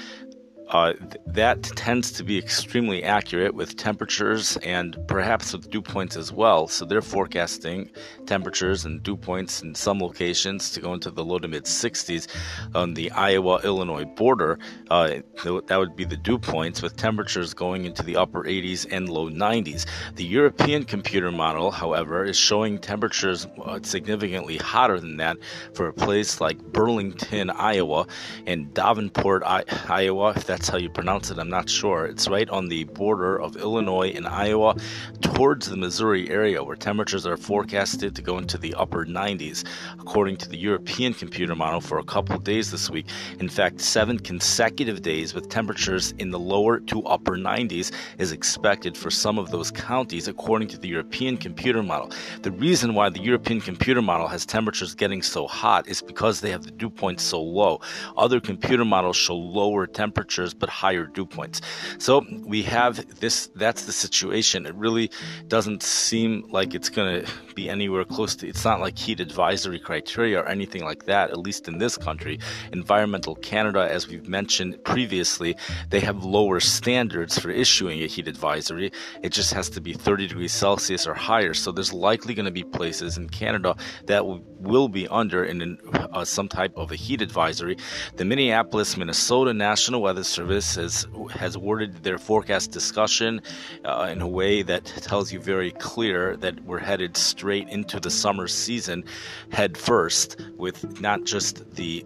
uh, 0.71 0.93
th- 0.93 1.17
that 1.27 1.63
tends 1.63 2.13
to 2.13 2.23
be 2.23 2.37
extremely 2.39 3.03
accurate 3.03 3.55
with 3.55 3.77
temperatures 3.77 4.57
and 4.59 4.99
perhaps 5.07 5.53
with 5.53 5.71
dew 5.71 5.81
points 5.81 6.17
as 6.17 6.33
well. 6.33 6.69
So 6.69 6.85
they're 6.85 7.01
forecasting 7.03 7.91
temperatures 8.27 8.85
and 8.85 9.03
dew 9.03 9.17
points 9.17 9.63
in 9.63 9.75
some 9.75 10.01
locations 10.01 10.71
to 10.73 10.81
go 10.81 10.93
into 10.93 11.11
the 11.11 11.25
low 11.25 11.39
to 11.39 11.49
mid 11.49 11.65
60s 11.65 12.27
on 12.75 12.95
the 12.95 13.11
Iowa 13.13 13.61
Illinois 13.65 14.05
border. 14.05 14.59
Uh, 14.91 15.19
that 15.67 15.77
would 15.79 15.97
be 15.97 16.05
the 16.05 16.17
dew 16.17 16.39
points 16.39 16.83
with 16.83 16.97
temperatures 16.97 17.55
going 17.55 17.85
into 17.85 18.03
the 18.03 18.17
upper 18.17 18.43
80s 18.45 18.87
and 18.91 19.09
low 19.09 19.31
90s. 19.31 19.87
The 20.17 20.25
European 20.25 20.85
computer 20.85 21.31
model, 21.31 21.71
however, 21.71 22.25
is 22.25 22.37
showing 22.37 22.79
temperatures 22.79 23.47
uh, 23.65 23.81
significantly 23.83 24.59
hotter 24.59 25.01
than 25.01 25.17
that 25.19 25.39
for 25.73 25.87
a 25.89 25.93
place 25.93 26.41
like 26.41 26.59
Burlington, 26.59 27.51
Iowa, 27.51 28.07
and 28.47 28.73
Davenport, 28.75 29.43
I- 29.45 29.65
Iowa. 29.89 30.35
If 30.37 30.45
that's 30.47 30.58
how 30.67 30.79
you 30.79 30.89
pronounce 30.89 31.31
it, 31.31 31.39
I'm 31.39 31.51
not 31.51 31.69
sure. 31.69 32.07
It's 32.07 32.27
right 32.27 32.49
on 32.49 32.69
the 32.69 32.85
border 32.85 33.39
of 33.39 33.57
Illinois 33.57 34.13
and 34.13 34.27
Iowa 34.27 34.75
towards 35.21 35.69
the 35.69 35.77
Missouri 35.77 36.31
area 36.31 36.65
where 36.65 36.75
temperatures 36.75 37.27
are 37.27 37.37
forecasted 37.37 38.17
to 38.17 38.23
go 38.23 38.39
into 38.39 38.57
the 38.57 38.75
upper 38.75 39.05
90s, 39.05 39.65
according 40.01 40.39
to 40.39 40.49
the 40.49 40.57
European 40.57 41.13
computer 41.13 41.55
model 41.55 41.83
for 41.83 41.99
a 41.99 42.05
couple 42.05 42.39
days 42.39 42.71
this 42.71 42.89
week. 42.89 43.07
In 43.39 43.49
fact, 43.49 43.83
seven 43.83 44.19
consecutive 44.19 45.03
days 45.03 45.35
with 45.35 45.51
temperatures 45.51 46.15
in 46.19 46.31
the 46.31 46.39
lower 46.39 46.81
to 46.81 47.05
upper 47.05 47.37
90s 47.37 47.93
is 48.17 48.33
expected 48.33 48.97
for 48.97 49.11
some 49.11 49.39
of 49.39 49.51
those 49.51 49.71
counties, 49.71 50.29
according 50.29 50.69
to 50.69 50.79
the 50.79 50.89
European 50.89 51.37
computer 51.37 51.83
model. 51.83 52.11
The 52.41 52.53
reason 52.53 52.95
why 52.95 53.11
the 53.11 53.21
European 53.21 53.61
computer 53.61 54.01
model 54.01 54.29
has 54.29 54.47
temperatures 54.47 54.95
getting 54.95 55.21
so 55.23 55.47
hot 55.47 55.87
is 55.87 56.01
because 56.01 56.41
they 56.41 56.51
have 56.51 56.65
the 56.65 56.71
dew 56.71 56.89
point 56.89 57.21
so 57.21 57.41
low. 57.43 57.81
Other 58.17 58.41
computer 58.41 58.85
models 58.85 59.17
show 59.17 59.37
lower 59.37 59.87
temperatures 59.87 60.48
temperatures 60.49 60.55
but 60.55 60.69
higher 60.69 61.07
dew 61.07 61.27
points. 61.27 61.61
So 61.99 62.25
we 62.45 62.63
have 62.65 63.21
this, 63.21 63.51
that's 63.55 63.85
the 63.85 63.93
situation. 63.93 64.67
It 64.67 64.75
really 64.75 65.11
doesn't 65.49 65.83
seem 65.83 66.45
like 66.51 66.75
it's 66.75 66.91
going 66.91 67.25
to 67.25 67.33
be 67.55 67.69
anywhere 67.69 68.05
close 68.05 68.37
to, 68.37 68.49
it's 68.49 68.65
not 68.65 68.81
like 68.81 68.99
heat 68.99 69.21
advisory 69.21 69.81
criteria 69.81 70.41
or 70.41 70.49
anything 70.49 70.85
like 70.85 71.07
that, 71.07 71.31
at 71.31 71.39
least 71.39 71.69
in 71.69 71.79
this 71.79 71.97
country. 71.97 72.39
Environmental 72.73 73.35
Canada, 73.37 73.81
as 73.91 74.09
we've 74.09 74.29
mentioned 74.29 74.77
previously, 74.85 75.57
they 75.91 76.01
have 76.01 76.25
lower 76.25 76.61
standards 76.61 77.39
for 77.39 77.51
issuing 77.51 78.03
a 78.03 78.07
heat 78.07 78.29
advisory. 78.29 78.91
It 79.23 79.33
just 79.33 79.55
has 79.55 79.69
to 79.71 79.81
be 79.81 79.93
30 79.93 80.29
degrees 80.29 80.53
Celsius 80.53 81.07
or 81.07 81.15
higher. 81.15 81.55
So 81.55 81.73
there's 81.73 81.93
likely 81.93 82.35
going 82.35 82.47
to 82.47 82.53
be 82.53 82.65
places 82.65 83.19
in 83.19 83.29
Canada 83.29 83.75
that 84.07 84.25
will 84.27 84.89
be 84.89 85.09
under 85.09 85.45
in 85.45 85.79
uh, 86.13 86.25
some 86.25 86.49
type 86.49 86.73
of 86.77 86.93
a 86.93 86.97
heat 86.97 87.23
advisory. 87.23 87.77
The 88.17 88.25
Minneapolis, 88.25 88.97
Minnesota 88.97 89.53
National 89.53 90.03
Weather 90.03 90.25
Service 90.25 90.38
has 90.47 91.07
has 91.31 91.57
worded 91.59 92.03
their 92.03 92.19
forecast 92.19 92.71
discussion 92.71 93.41
uh, 93.85 94.09
in 94.11 94.21
a 94.21 94.29
way 94.29 94.63
that 94.63 94.85
tells 94.85 95.33
you 95.33 95.41
very 95.41 95.73
clear 95.73 96.37
that 96.37 96.63
we're 96.65 96.79
headed 96.79 97.17
straight 97.17 97.69
into 97.69 97.99
the 98.01 98.11
summer 98.11 98.47
season 98.47 99.05
head 99.51 99.77
first 99.77 100.41
with 100.57 101.01
not 101.01 101.25
just 101.25 101.75
the 101.75 102.05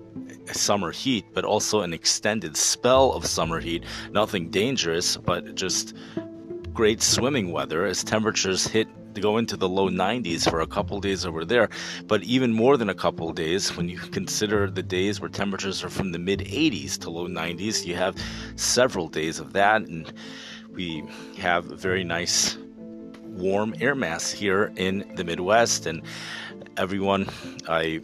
summer 0.52 0.90
heat 0.90 1.24
but 1.32 1.44
also 1.44 1.80
an 1.80 1.92
extended 1.92 2.56
spell 2.56 3.12
of 3.12 3.26
summer 3.26 3.60
heat. 3.60 3.84
Nothing 4.12 4.50
dangerous 4.50 5.16
but 5.16 5.54
just 5.54 5.94
great 6.72 7.02
swimming 7.02 7.52
weather 7.52 7.84
as 7.84 8.02
temperatures 8.02 8.66
hit 8.66 8.88
go 9.20 9.36
into 9.36 9.56
the 9.56 9.68
low 9.68 9.88
90s 9.88 10.48
for 10.48 10.60
a 10.60 10.66
couple 10.66 11.00
days 11.00 11.26
over 11.26 11.44
there. 11.44 11.68
But 12.06 12.22
even 12.24 12.52
more 12.52 12.76
than 12.76 12.88
a 12.88 12.94
couple 12.94 13.32
days, 13.32 13.76
when 13.76 13.88
you 13.88 13.98
consider 13.98 14.70
the 14.70 14.82
days 14.82 15.20
where 15.20 15.28
temperatures 15.28 15.84
are 15.84 15.90
from 15.90 16.12
the 16.12 16.18
mid 16.18 16.40
80s 16.40 16.98
to 17.00 17.10
low 17.10 17.28
90s, 17.28 17.84
you 17.84 17.94
have 17.94 18.16
several 18.56 19.08
days 19.08 19.38
of 19.38 19.52
that. 19.52 19.82
And 19.82 20.12
we 20.70 21.04
have 21.38 21.64
very 21.64 22.04
nice 22.04 22.56
warm 23.24 23.74
air 23.80 23.94
mass 23.94 24.30
here 24.30 24.72
in 24.76 25.10
the 25.16 25.24
Midwest. 25.24 25.86
And 25.86 26.02
everyone, 26.76 27.28
I 27.68 28.00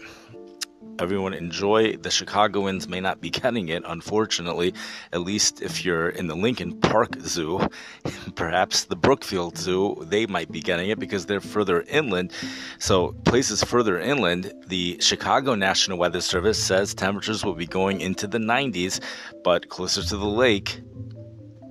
everyone 0.98 1.34
enjoy. 1.34 1.96
The 1.96 2.10
Chicagoans 2.10 2.88
may 2.88 3.00
not 3.00 3.20
be 3.20 3.30
getting 3.42 3.68
it, 3.68 3.82
unfortunately, 3.86 4.74
at 5.12 5.20
least 5.20 5.62
if 5.62 5.84
you're 5.84 6.08
in 6.08 6.26
the 6.26 6.34
Lincoln 6.34 6.78
Park 6.80 7.16
Zoo. 7.20 7.68
Perhaps 8.34 8.84
the 8.84 8.96
Brookfield 8.96 9.58
Zoo, 9.58 9.96
they 10.08 10.26
might 10.26 10.50
be 10.50 10.60
getting 10.60 10.90
it 10.90 10.98
because 10.98 11.26
they're 11.26 11.40
further 11.40 11.82
inland. 11.82 12.32
So, 12.78 13.12
places 13.24 13.62
further 13.62 13.98
inland, 13.98 14.52
the 14.66 14.98
Chicago 15.00 15.54
National 15.54 15.98
Weather 15.98 16.20
Service 16.20 16.62
says 16.62 16.94
temperatures 16.94 17.44
will 17.44 17.54
be 17.54 17.66
going 17.66 18.00
into 18.00 18.26
the 18.26 18.38
90s, 18.38 19.00
but 19.44 19.68
closer 19.68 20.02
to 20.02 20.16
the 20.16 20.26
lake, 20.26 20.80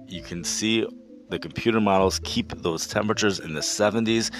you 0.07 0.22
can 0.22 0.43
see 0.43 0.86
the 1.29 1.39
computer 1.39 1.81
models 1.81 2.19
keep 2.24 2.50
those 2.62 2.88
temperatures 2.88 3.39
in 3.39 3.53
the 3.53 3.62
70s. 3.62 4.31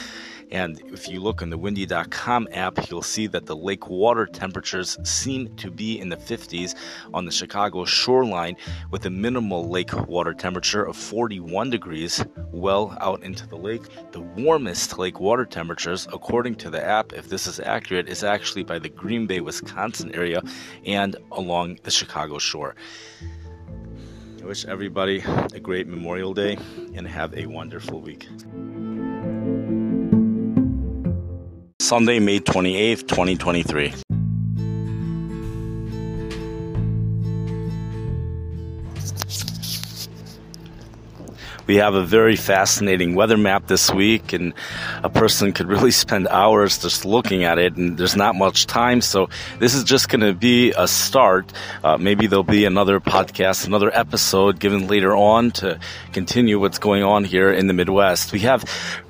And 0.50 0.80
if 0.94 1.10
you 1.10 1.20
look 1.20 1.42
in 1.42 1.50
the 1.50 1.58
windy.com 1.58 2.48
app, 2.54 2.90
you'll 2.90 3.02
see 3.02 3.28
that 3.28 3.46
the 3.46 3.56
lake 3.56 3.90
water 3.90 4.26
temperatures 4.26 4.98
seem 5.04 5.54
to 5.58 5.70
be 5.70 6.00
in 6.00 6.08
the 6.08 6.16
50s 6.16 6.74
on 7.14 7.26
the 7.26 7.32
Chicago 7.32 7.84
shoreline 7.84 8.56
with 8.90 9.06
a 9.06 9.10
minimal 9.10 9.68
lake 9.68 9.94
water 10.08 10.34
temperature 10.34 10.84
of 10.84 10.96
41 10.96 11.70
degrees 11.70 12.24
well 12.52 12.98
out 13.02 13.24
into 13.24 13.46
the 13.46 13.58
lake. 13.58 13.84
The 14.14 14.22
warmest 14.22 14.98
lake 14.98 15.20
water 15.20 15.46
temperatures, 15.46 16.08
according 16.14 16.56
to 16.56 16.70
the 16.70 16.84
app, 16.84 17.12
if 17.12 17.28
this 17.28 17.46
is 17.46 17.60
accurate, 17.60 18.08
is 18.08 18.24
actually 18.24 18.64
by 18.64 18.80
the 18.80 18.90
Green 18.90 19.28
Bay, 19.28 19.42
Wisconsin 19.42 20.16
area 20.16 20.42
and 20.86 21.18
along 21.34 21.80
the 21.84 21.92
Chicago 21.92 22.38
shore. 22.38 22.76
Wish 24.48 24.64
everybody 24.64 25.22
a 25.54 25.60
great 25.60 25.88
Memorial 25.88 26.34
Day 26.34 26.58
and 26.96 27.06
have 27.06 27.34
a 27.34 27.48
wonderful 27.48 28.00
week. 28.00 28.30
Sunday, 31.82 32.20
May 32.20 32.40
28th, 32.40 33.10
2023. 33.10 34.07
We 41.68 41.76
have 41.76 41.94
a 41.94 42.04
very 42.04 42.36
fascinating 42.36 43.14
weather 43.14 43.38
map 43.38 43.68
this 43.68 43.94
week, 43.94 44.34
and 44.34 44.54
a 45.04 45.10
person 45.10 45.52
could 45.52 45.68
really 45.68 45.92
spend 46.04 46.28
hours 46.30 46.78
just 46.80 47.06
looking 47.06 47.44
at 47.44 47.60
it, 47.60 47.76
and 47.76 47.98
there's 47.98 48.16
not 48.16 48.36
much 48.36 48.66
time. 48.66 49.02
So, 49.02 49.30
this 49.60 49.76
is 49.76 49.84
just 49.84 50.10
going 50.10 50.22
to 50.22 50.34
be 50.34 50.72
a 50.72 50.88
start. 50.88 51.52
Uh, 51.84 51.98
maybe 51.98 52.28
there'll 52.28 52.44
be 52.44 52.66
another 52.66 53.00
podcast, 53.00 53.68
another 53.68 53.96
episode 53.96 54.60
given 54.60 54.88
later 54.88 55.16
on 55.16 55.52
to 55.52 55.80
continue 56.14 56.60
what's 56.60 56.80
going 56.80 57.04
on 57.04 57.24
here 57.24 57.52
in 57.52 57.68
the 57.68 57.74
Midwest. 57.74 58.32
We 58.32 58.40
have 58.40 58.64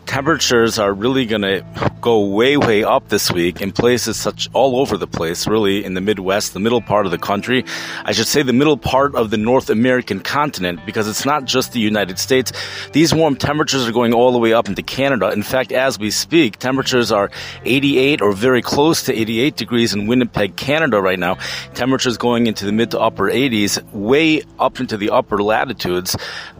temperatures 0.07 0.79
are 0.79 0.93
really 0.93 1.25
going 1.25 1.41
to 1.41 1.63
go 2.01 2.25
way, 2.25 2.57
way 2.57 2.83
up 2.83 3.09
this 3.09 3.31
week 3.31 3.61
in 3.61 3.71
places 3.71 4.17
such 4.17 4.49
all 4.53 4.79
over 4.79 4.97
the 4.97 5.05
place, 5.05 5.47
really 5.47 5.83
in 5.83 5.93
the 5.93 6.01
Midwest, 6.01 6.53
the 6.53 6.59
middle 6.59 6.81
part 6.81 7.05
of 7.05 7.11
the 7.11 7.17
country. 7.17 7.65
I 8.05 8.13
should 8.13 8.27
say 8.27 8.41
the 8.41 8.53
middle 8.53 8.77
part 8.77 9.13
of 9.15 9.29
the 9.29 9.37
North 9.37 9.69
American 9.69 10.21
continent 10.21 10.79
because 10.85 11.07
it's 11.07 11.25
not 11.25 11.45
just 11.45 11.73
the 11.73 11.79
United 11.79 12.17
States. 12.17 12.53
These 12.93 13.13
warm 13.13 13.35
temperatures 13.35 13.87
are 13.87 13.91
going 13.91 14.13
all 14.13 14.31
the 14.31 14.39
way 14.39 14.53
up 14.53 14.69
into 14.69 14.81
Canada. 14.81 15.29
In 15.29 15.43
fact, 15.43 15.71
as 15.71 15.99
we 15.99 16.09
speak, 16.09 16.57
temperatures 16.57 17.11
are 17.11 17.29
88 17.65 18.21
or 18.21 18.31
very 18.31 18.61
close 18.61 19.03
to 19.03 19.13
88 19.13 19.57
degrees 19.57 19.93
in 19.93 20.07
Winnipeg, 20.07 20.55
Canada 20.55 21.01
right 21.01 21.19
now. 21.19 21.37
Temperatures 21.73 22.17
going 22.17 22.47
into 22.47 22.65
the 22.65 22.71
mid 22.71 22.91
to 22.91 22.99
upper 22.99 23.29
80s, 23.29 23.83
way 23.91 24.41
up 24.57 24.79
into 24.79 24.95
the 24.95 25.09
upper 25.09 25.43
latitudes. 25.43 26.15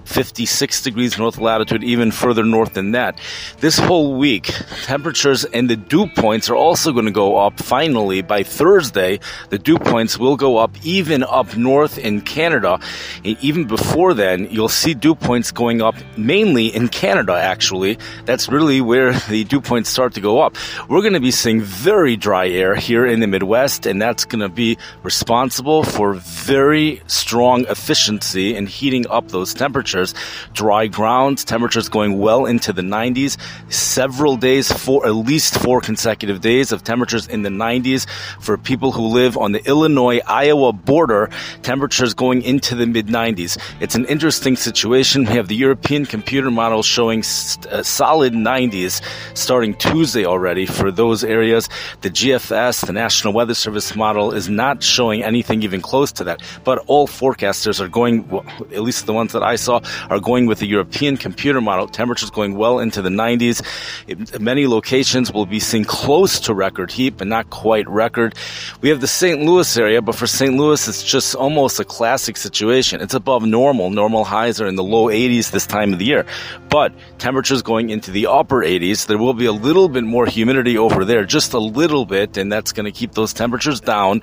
56 0.08 0.82
degrees 0.82 1.18
north 1.18 1.38
latitude, 1.38 1.84
even 1.84 2.12
further 2.12 2.44
north 2.44 2.74
than 2.74 2.92
that. 2.92 3.20
This 3.60 3.78
whole 3.78 4.16
week, 4.18 4.46
temperatures 4.84 5.44
and 5.46 5.70
the 5.70 5.76
dew 5.76 6.08
points 6.08 6.50
are 6.50 6.56
also 6.56 6.94
going 6.94 7.06
to 7.06 7.12
go 7.12 7.38
up 7.38 7.60
finally 7.60 8.22
by 8.22 8.44
Thursday. 8.44 9.20
The 9.50 9.60
dew 9.60 9.78
points 9.78 10.18
will 10.18 10.38
go 10.38 10.58
up 10.58 10.72
even 10.84 11.24
up 11.24 11.58
north 11.58 11.98
in 11.98 12.22
Canada. 12.22 12.80
And 13.26 13.38
even 13.42 13.66
before 13.66 14.14
then, 14.14 14.50
you'll 14.50 14.70
see 14.70 14.94
dew 14.94 15.14
points 15.14 15.52
going 15.52 15.82
up 15.82 15.96
mainly 16.18 16.68
in 16.68 16.88
Canada, 16.88 17.34
actually. 17.34 18.00
That's 18.26 18.48
really 18.50 18.80
where 18.82 19.14
the 19.30 19.44
dew 19.44 19.62
points 19.62 19.90
start 19.90 20.14
to 20.14 20.22
go 20.22 20.40
up. 20.40 20.56
We're 20.90 21.02
going 21.02 21.14
to 21.14 21.20
be 21.20 21.32
seeing 21.32 21.62
very 21.62 22.16
dry 22.16 22.48
air 22.48 22.76
here 22.76 23.06
in 23.06 23.20
the 23.20 23.28
Midwest, 23.28 23.86
and 23.86 24.02
that's 24.02 24.24
going 24.26 24.42
to 24.42 24.50
be 24.50 24.78
responsible 25.04 25.84
for 25.84 26.14
very 26.14 27.02
strong 27.08 27.66
efficiency 27.66 28.56
in 28.56 28.68
heating 28.68 29.06
up 29.10 29.28
those 29.28 29.54
temperatures 29.54 29.97
temperatures. 29.98 30.14
Dry 30.54 30.88
ground, 30.88 31.46
temperatures 31.46 31.90
going 31.90 32.20
well 32.20 32.46
into 32.46 32.74
the 32.74 32.82
90s. 32.82 33.38
Several 33.72 34.38
days, 34.38 34.72
for 34.72 35.06
at 35.06 35.12
least 35.12 35.56
four 35.60 35.82
consecutive 35.82 36.42
days 36.42 36.72
of 36.72 36.84
temperatures 36.84 37.28
in 37.28 37.44
the 37.44 37.50
90s 37.50 38.08
for 38.40 38.58
people 38.58 38.92
who 38.92 39.08
live 39.08 39.38
on 39.38 39.52
the 39.52 39.66
Illinois 39.66 40.20
Iowa 40.28 40.74
border. 40.74 41.30
Temperatures 41.64 42.14
going 42.14 42.42
into 42.42 42.76
the 42.76 42.86
mid 42.86 43.08
90s. 43.08 43.58
It's 43.80 43.96
an 43.96 44.06
interesting 44.06 44.56
situation. 44.56 45.26
We 45.26 45.36
have 45.36 45.48
the 45.48 45.56
European 45.56 46.06
computer 46.06 46.52
model 46.52 46.84
showing 46.84 47.24
st- 47.24 47.66
uh, 47.68 47.84
solid 47.84 48.34
90s 48.34 49.02
starting 49.34 49.76
Tuesday 49.76 50.26
already 50.26 50.66
for 50.66 50.92
those 50.92 51.24
areas. 51.24 51.70
The 52.02 52.10
GFS, 52.10 52.86
the 52.86 52.94
National 52.94 53.34
Weather 53.34 53.54
Service 53.56 53.96
model, 53.96 54.34
is 54.34 54.50
not 54.50 54.84
showing 54.84 55.24
anything 55.24 55.64
even 55.64 55.82
close 55.82 56.12
to 56.14 56.24
that. 56.26 56.42
But 56.64 56.84
all 56.88 57.08
forecasters 57.08 57.80
are 57.80 57.90
going, 57.90 58.28
well, 58.30 58.46
at 58.72 58.82
least 58.82 59.06
the 59.06 59.14
ones 59.14 59.34
that 59.34 59.44
I 59.44 59.56
saw, 59.56 59.80
are 60.10 60.20
going 60.20 60.46
with 60.46 60.60
the 60.60 60.68
European 60.68 61.18
computer 61.18 61.62
model. 61.62 61.88
Temperatures 61.88 62.30
going 62.30 62.56
well 62.56 62.80
into 62.80 63.02
the 63.02 63.10
90s. 63.10 63.62
It, 64.08 64.40
many 64.42 64.68
locations 64.68 65.32
will 65.32 65.46
be 65.46 65.60
seeing 65.60 65.86
close 65.86 66.40
to 66.42 66.54
record 66.54 66.92
heat, 66.92 67.18
but 67.18 67.28
not 67.28 67.50
quite 67.50 67.88
record. 67.88 68.36
We 68.82 68.90
have 68.90 69.02
the 69.02 69.08
St. 69.08 69.42
Louis 69.42 69.78
area, 69.78 70.02
but 70.02 70.16
for 70.16 70.28
St. 70.28 70.56
Louis, 70.56 70.88
it's 70.88 71.04
just 71.04 71.36
almost 71.36 71.80
a 71.80 71.86
classic 71.86 72.38
situation. 72.38 73.02
It's 73.02 73.14
above 73.14 73.44
normal. 73.46 73.90
Normal 73.90 74.24
highs 74.24 74.60
are 74.62 74.68
in 74.68 74.76
the 74.76 74.84
low 74.84 75.08
80s 75.08 75.52
this 75.52 75.66
time 75.66 75.94
of 75.94 76.00
the 76.00 76.06
year, 76.06 76.26
but 76.70 76.94
temperatures 77.18 77.62
going 77.62 77.90
into 77.90 78.12
the 78.12 78.28
upper 78.28 78.62
80s. 78.64 79.08
There 79.08 79.18
will 79.18 79.34
be 79.34 79.46
a 79.46 79.52
little 79.52 79.90
bit 79.90 80.04
more 80.04 80.26
humidity 80.26 80.78
over 80.78 81.06
there, 81.06 81.26
just 81.26 81.54
a 81.54 81.60
little 81.60 82.06
bit, 82.06 82.38
and 82.38 82.52
that's 82.52 82.72
going 82.72 82.86
to 82.86 82.92
keep 82.92 83.14
those 83.14 83.34
temperatures 83.34 83.80
down. 83.80 84.22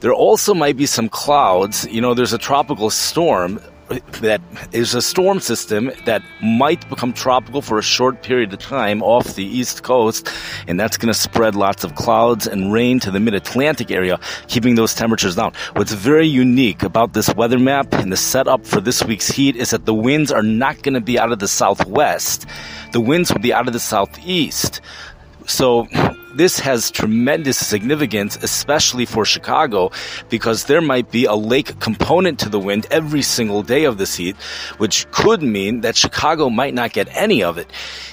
There 0.00 0.12
also 0.12 0.54
might 0.54 0.76
be 0.76 0.86
some 0.86 1.08
clouds. 1.08 1.86
You 1.88 2.00
know, 2.00 2.14
there's 2.14 2.32
a 2.32 2.38
tropical 2.38 2.90
storm 2.90 3.60
that 4.20 4.40
is 4.72 4.94
a 4.94 5.02
storm 5.02 5.40
system 5.40 5.90
that 6.04 6.22
might 6.42 6.88
become 6.88 7.12
tropical 7.12 7.62
for 7.62 7.78
a 7.78 7.82
short 7.82 8.22
period 8.22 8.52
of 8.52 8.58
time 8.58 9.02
off 9.02 9.34
the 9.34 9.44
east 9.44 9.82
coast, 9.82 10.28
and 10.66 10.78
that's 10.78 10.96
going 10.96 11.12
to 11.12 11.18
spread 11.18 11.54
lots 11.54 11.84
of 11.84 11.94
clouds 11.94 12.46
and 12.46 12.72
rain 12.72 13.00
to 13.00 13.10
the 13.10 13.20
mid 13.20 13.34
Atlantic 13.34 13.90
area, 13.90 14.20
keeping 14.48 14.74
those 14.74 14.94
temperatures 14.94 15.36
down. 15.36 15.52
What's 15.74 15.92
very 15.92 16.26
unique 16.26 16.82
about 16.82 17.12
this 17.12 17.34
weather 17.34 17.58
map 17.58 17.92
and 17.94 18.12
the 18.12 18.16
setup 18.16 18.66
for 18.66 18.80
this 18.80 19.02
week's 19.04 19.28
heat 19.28 19.56
is 19.56 19.70
that 19.70 19.86
the 19.86 19.94
winds 19.94 20.30
are 20.30 20.42
not 20.42 20.82
going 20.82 20.94
to 20.94 21.00
be 21.00 21.18
out 21.18 21.32
of 21.32 21.38
the 21.38 21.48
southwest, 21.48 22.46
the 22.92 23.00
winds 23.00 23.32
will 23.32 23.40
be 23.40 23.52
out 23.52 23.66
of 23.66 23.72
the 23.72 23.80
southeast. 23.80 24.80
So 25.46 25.86
this 26.38 26.60
has 26.60 26.92
tremendous 26.92 27.58
significance, 27.58 28.38
especially 28.42 29.04
for 29.04 29.24
Chicago, 29.24 29.90
because 30.28 30.66
there 30.66 30.80
might 30.80 31.10
be 31.10 31.24
a 31.24 31.34
lake 31.34 31.80
component 31.80 32.38
to 32.38 32.48
the 32.48 32.60
wind 32.60 32.86
every 32.92 33.22
single 33.22 33.64
day 33.64 33.84
of 33.84 33.98
this 33.98 34.14
heat, 34.14 34.36
which 34.78 35.10
could 35.10 35.42
mean 35.42 35.80
that 35.80 35.96
Chicago 35.96 36.48
might 36.48 36.74
not 36.74 36.92
get 36.92 37.08
any 37.10 37.42
of 37.42 37.58
it. 37.58 37.68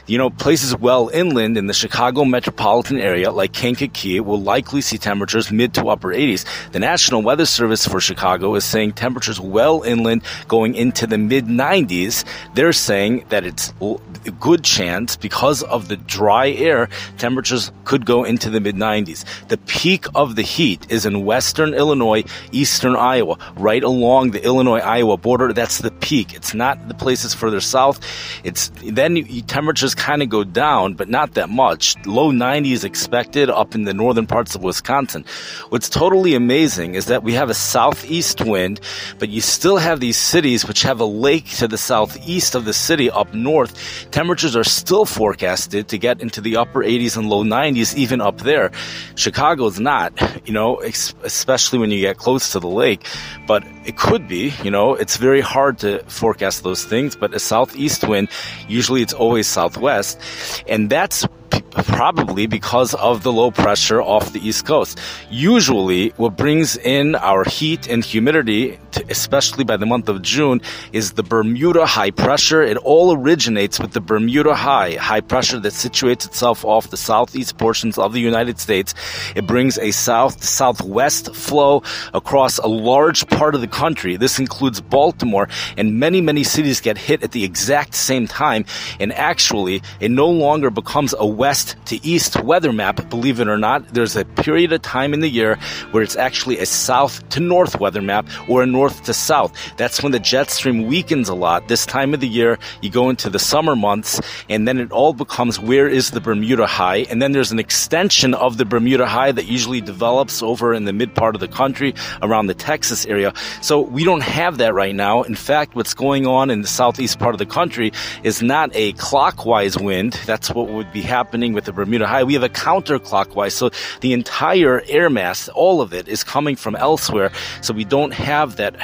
You 0.07 0.17
know, 0.17 0.31
places 0.31 0.75
well 0.75 1.09
inland 1.09 1.55
in 1.55 1.67
the 1.67 1.73
Chicago 1.73 2.25
metropolitan 2.25 2.99
area, 2.99 3.31
like 3.31 3.53
Kankakee, 3.53 4.19
will 4.19 4.41
likely 4.41 4.81
see 4.81 4.97
temperatures 4.97 5.51
mid 5.51 5.75
to 5.75 5.89
upper 5.89 6.09
80s. 6.09 6.45
The 6.71 6.79
National 6.79 7.21
Weather 7.21 7.45
Service 7.45 7.87
for 7.87 7.99
Chicago 7.99 8.55
is 8.55 8.65
saying 8.65 8.93
temperatures 8.93 9.39
well 9.39 9.83
inland 9.83 10.23
going 10.47 10.73
into 10.73 11.05
the 11.05 11.17
mid 11.19 11.45
90s. 11.45 12.23
They're 12.55 12.73
saying 12.73 13.25
that 13.29 13.45
it's 13.45 13.71
a 13.81 14.31
good 14.39 14.63
chance 14.63 15.15
because 15.15 15.61
of 15.63 15.87
the 15.87 15.97
dry 15.97 16.49
air, 16.51 16.89
temperatures 17.17 17.71
could 17.83 18.05
go 18.05 18.14
into 18.23 18.49
the 18.49 18.59
mid 18.59 18.75
90s. 18.75 19.25
The 19.47 19.57
peak 19.57 20.05
of 20.15 20.35
the 20.35 20.41
heat 20.41 20.85
is 20.89 21.05
in 21.05 21.25
western 21.25 21.73
Illinois, 21.73 22.23
eastern 22.51 22.95
Iowa, 22.95 23.37
right 23.57 23.83
along 23.83 24.31
the 24.31 24.43
Illinois 24.43 24.79
Iowa 24.79 25.17
border. 25.17 25.53
That's 25.53 25.79
the 25.79 25.91
peak. 25.91 26.33
It's 26.33 26.53
not 26.53 26.87
the 26.87 26.93
places 26.93 27.33
further 27.33 27.59
south. 27.59 27.99
It's 28.43 28.71
then 28.83 29.23
temperatures 29.47 29.95
kind 29.95 30.21
of 30.21 30.29
go 30.29 30.43
down, 30.43 30.93
but 30.93 31.09
not 31.09 31.33
that 31.33 31.49
much. 31.49 31.95
Low 32.05 32.31
90s 32.31 32.83
expected 32.83 33.49
up 33.49 33.75
in 33.75 33.83
the 33.83 33.93
northern 33.93 34.27
parts 34.27 34.55
of 34.55 34.63
Wisconsin. 34.63 35.25
What's 35.69 35.89
totally 35.89 36.35
amazing 36.35 36.95
is 36.95 37.07
that 37.07 37.23
we 37.23 37.33
have 37.33 37.49
a 37.49 37.53
southeast 37.53 38.41
wind, 38.41 38.79
but 39.19 39.29
you 39.29 39.41
still 39.41 39.77
have 39.77 39.99
these 39.99 40.17
cities 40.17 40.67
which 40.67 40.81
have 40.83 40.99
a 40.99 41.05
lake 41.05 41.49
to 41.57 41.67
the 41.67 41.77
southeast 41.77 42.55
of 42.55 42.65
the 42.65 42.73
city 42.73 43.09
up 43.09 43.33
north. 43.33 44.09
Temperatures 44.11 44.55
are 44.55 44.63
still 44.63 45.05
forecasted 45.05 45.87
to 45.87 45.97
get 45.97 46.21
into 46.21 46.41
the 46.41 46.57
upper 46.57 46.83
80s 46.83 47.17
and 47.17 47.29
low 47.29 47.43
90s, 47.43 47.94
even 47.95 48.21
up 48.21 48.39
there. 48.39 48.71
Chicago's 49.15 49.79
not, 49.79 50.11
you 50.47 50.53
know, 50.53 50.79
especially 50.81 51.79
when 51.79 51.91
you 51.91 51.99
get 51.99 52.17
close 52.17 52.51
to 52.51 52.59
the 52.59 52.67
lake, 52.67 53.05
but 53.47 53.63
it 53.85 53.97
could 53.97 54.27
be, 54.27 54.53
you 54.63 54.71
know, 54.71 54.95
it's 54.95 55.17
very 55.17 55.41
hard 55.41 55.77
to 55.79 55.99
forecast 56.05 56.63
those 56.63 56.83
things, 56.83 57.15
but 57.15 57.33
a 57.33 57.39
southeast 57.39 58.07
wind, 58.07 58.29
usually 58.67 59.01
it's 59.01 59.13
always 59.13 59.47
southwest. 59.47 60.19
And 60.67 60.89
that's 60.89 61.27
probably 61.49 62.47
because 62.47 62.93
of 62.95 63.23
the 63.23 63.31
low 63.31 63.51
pressure 63.51 64.01
off 64.01 64.33
the 64.33 64.45
East 64.45 64.65
Coast. 64.65 64.99
Usually, 65.29 66.09
what 66.17 66.37
brings 66.37 66.77
in 66.77 67.15
our 67.15 67.43
heat 67.43 67.87
and 67.87 68.03
humidity, 68.03 68.79
especially 69.09 69.63
by 69.63 69.77
the 69.77 69.85
month 69.85 70.09
of 70.09 70.21
June, 70.21 70.61
is 70.93 71.13
the 71.13 71.23
Bermuda 71.23 71.85
high 71.85 72.11
pressure. 72.11 72.61
It 72.61 72.77
all 72.77 73.15
originates 73.15 73.79
with 73.79 73.91
the 73.91 74.01
Bermuda 74.01 74.55
high, 74.55 74.93
high 74.93 75.21
pressure 75.21 75.59
that 75.59 75.73
situates 75.73 76.25
itself 76.25 76.63
off 76.63 76.89
the 76.89 76.97
southeast 76.97 77.57
portions 77.57 77.97
of 77.97 78.13
the 78.13 78.21
United 78.21 78.59
States. 78.59 78.93
It 79.35 79.45
brings 79.45 79.77
a 79.77 79.91
south 79.91 80.43
southwest 80.43 81.35
flow 81.35 81.83
across 82.13 82.57
a 82.57 82.67
large 82.67 83.27
part 83.27 83.55
of 83.55 83.61
the 83.61 83.67
country. 83.67 84.15
This 84.15 84.39
includes 84.39 84.81
Baltimore, 84.81 85.49
and 85.77 85.99
many, 85.99 86.21
many 86.21 86.43
cities 86.43 86.79
get 86.79 86.97
hit 86.97 87.23
at 87.23 87.31
the 87.31 87.43
exact 87.43 87.95
same 87.95 88.27
time. 88.27 88.65
And 88.99 89.11
actually, 89.13 89.81
it 89.99 90.11
no 90.11 90.29
longer 90.29 90.69
becomes 90.69 91.13
a 91.17 91.25
west 91.35 91.75
to 91.85 92.05
east 92.05 92.41
weather 92.43 92.71
map, 92.71 93.09
believe 93.09 93.39
it 93.39 93.47
or 93.47 93.57
not. 93.57 93.93
There's 93.93 94.15
a 94.15 94.25
period 94.25 94.71
of 94.73 94.81
time 94.81 95.13
in 95.13 95.19
the 95.19 95.29
year 95.29 95.57
where 95.91 96.01
it's 96.01 96.15
actually 96.15 96.59
a 96.59 96.65
south 96.65 97.27
to 97.29 97.39
north 97.39 97.79
weather 97.79 98.01
map 98.01 98.27
or 98.49 98.63
a 98.63 98.65
north 98.65 99.03
to 99.03 99.13
south. 99.13 99.53
That's 99.77 100.01
when 100.01 100.11
the 100.11 100.19
jet 100.19 100.49
stream 100.49 100.87
weakens 100.87 101.29
a 101.29 101.35
lot. 101.35 101.67
This 101.67 101.85
time 101.85 102.13
of 102.13 102.19
the 102.19 102.27
year, 102.27 102.57
you 102.81 102.89
go 102.89 103.09
into 103.09 103.29
the 103.29 103.39
summer 103.39 103.75
months, 103.75 104.21
and 104.49 104.67
then 104.67 104.79
it 104.79 104.91
all 104.91 105.13
becomes 105.13 105.59
where 105.59 105.87
is 105.87 106.11
the 106.11 106.21
Bermuda 106.21 106.65
high? 106.65 107.05
And 107.09 107.21
then 107.21 107.31
there's 107.33 107.51
an 107.51 107.59
extension 107.59 108.33
of 108.33 108.57
the 108.57 108.65
Bermuda 108.65 109.05
high 109.05 109.31
that 109.31 109.45
usually 109.45 109.81
develops 109.81 110.41
over 110.41 110.73
in 110.73 110.85
the 110.85 110.93
mid 110.93 111.13
part 111.13 111.35
of 111.35 111.41
the 111.41 111.47
country 111.47 111.93
around 112.21 112.47
the 112.47 112.53
Texas 112.53 113.05
area. 113.05 113.33
So 113.61 113.81
we 113.81 114.03
don't 114.03 114.23
have 114.23 114.57
that 114.59 114.73
right 114.73 114.95
now. 114.95 115.23
In 115.23 115.35
fact, 115.35 115.75
what's 115.75 115.93
going 115.93 116.25
on 116.25 116.49
in 116.49 116.61
the 116.61 116.67
southeast 116.67 117.19
part 117.19 117.35
of 117.35 117.39
the 117.39 117.45
country 117.45 117.91
is 118.23 118.41
not 118.41 118.69
a 118.73 118.93
clockwise 118.93 119.77
wind. 119.77 120.13
That's 120.25 120.51
what 120.51 120.69
would 120.69 120.91
be 120.91 121.01
happening 121.01 121.24
with 121.31 121.65
the 121.65 121.73
Bermuda 121.73 122.07
High. 122.07 122.23
We 122.23 122.33
have 122.33 122.43
a 122.43 122.49
counterclockwise. 122.49 123.51
So 123.51 123.71
the 124.01 124.13
entire 124.13 124.81
air 124.87 125.09
mass, 125.09 125.49
all 125.49 125.81
of 125.81 125.93
it, 125.93 126.07
is 126.07 126.23
coming 126.23 126.55
from 126.55 126.75
elsewhere. 126.75 127.31
So 127.61 127.73
we 127.73 127.83
don't 127.83 128.13
have 128.13 128.55
that, 128.57 128.75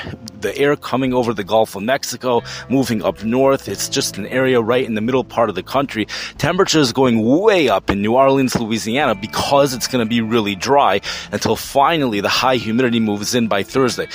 the 0.41 0.57
air 0.57 0.75
coming 0.75 1.13
over 1.13 1.33
the 1.33 1.43
Gulf 1.43 1.75
of 1.75 1.83
Mexico, 1.83 2.41
moving 2.69 3.03
up 3.03 3.23
north. 3.23 3.67
It's 3.67 3.87
just 3.87 4.17
an 4.17 4.25
area 4.27 4.61
right 4.61 4.85
in 4.85 4.95
the 4.95 5.01
middle 5.01 5.23
part 5.23 5.49
of 5.49 5.55
the 5.55 5.63
country. 5.63 6.07
Temperatures 6.37 6.91
going 6.91 7.23
way 7.23 7.69
up 7.69 7.89
in 7.89 8.01
New 8.01 8.15
Orleans, 8.15 8.59
Louisiana, 8.59 9.15
because 9.15 9.73
it's 9.73 9.87
going 9.87 10.03
to 10.03 10.09
be 10.09 10.21
really 10.21 10.55
dry 10.55 11.01
until 11.31 11.55
finally 11.55 12.21
the 12.21 12.29
high 12.29 12.57
humidity 12.57 12.99
moves 12.99 13.33
in 13.35 13.47
by 13.47 13.63
Thursday. 13.63 14.07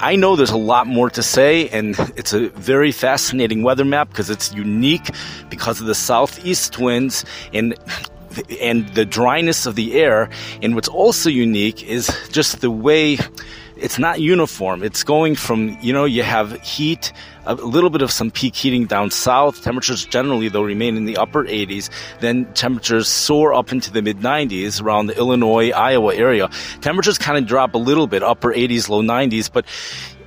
I 0.00 0.16
know 0.16 0.36
there's 0.36 0.50
a 0.50 0.56
lot 0.56 0.86
more 0.86 1.10
to 1.10 1.22
say, 1.22 1.68
and 1.70 1.98
it's 2.16 2.32
a 2.32 2.48
very 2.50 2.92
fascinating 2.92 3.62
weather 3.62 3.84
map 3.84 4.08
because 4.10 4.30
it's 4.30 4.52
unique 4.54 5.10
because 5.50 5.80
of 5.80 5.86
the 5.86 5.94
southeast 5.94 6.78
winds 6.78 7.24
and 7.52 7.74
and 8.60 8.88
the 8.90 9.04
dryness 9.04 9.66
of 9.66 9.74
the 9.74 9.94
air. 9.94 10.30
And 10.62 10.74
what's 10.74 10.88
also 10.88 11.30
unique 11.30 11.82
is 11.82 12.10
just 12.30 12.60
the 12.60 12.70
way 12.70 13.18
it's 13.76 13.98
not 13.98 14.20
uniform. 14.20 14.82
It's 14.82 15.02
going 15.02 15.34
from, 15.34 15.76
you 15.80 15.92
know, 15.92 16.04
you 16.04 16.22
have 16.22 16.60
heat, 16.62 17.12
a 17.48 17.54
little 17.54 17.90
bit 17.90 18.02
of 18.02 18.12
some 18.12 18.30
peak 18.30 18.54
heating 18.54 18.86
down 18.86 19.10
south. 19.10 19.62
Temperatures 19.62 20.04
generally, 20.04 20.48
though, 20.48 20.62
remain 20.62 20.96
in 20.96 21.04
the 21.04 21.16
upper 21.16 21.44
80s. 21.44 21.90
Then 22.20 22.44
temperatures 22.52 23.08
soar 23.08 23.54
up 23.54 23.72
into 23.72 23.90
the 23.90 24.02
mid 24.02 24.18
90s 24.18 24.82
around 24.82 25.06
the 25.06 25.16
Illinois, 25.16 25.70
Iowa 25.70 26.14
area. 26.14 26.48
Temperatures 26.80 27.18
kind 27.18 27.38
of 27.38 27.46
drop 27.46 27.74
a 27.74 27.78
little 27.78 28.06
bit, 28.06 28.22
upper 28.22 28.52
80s, 28.52 28.88
low 28.88 29.02
90s, 29.02 29.50
but 29.52 29.64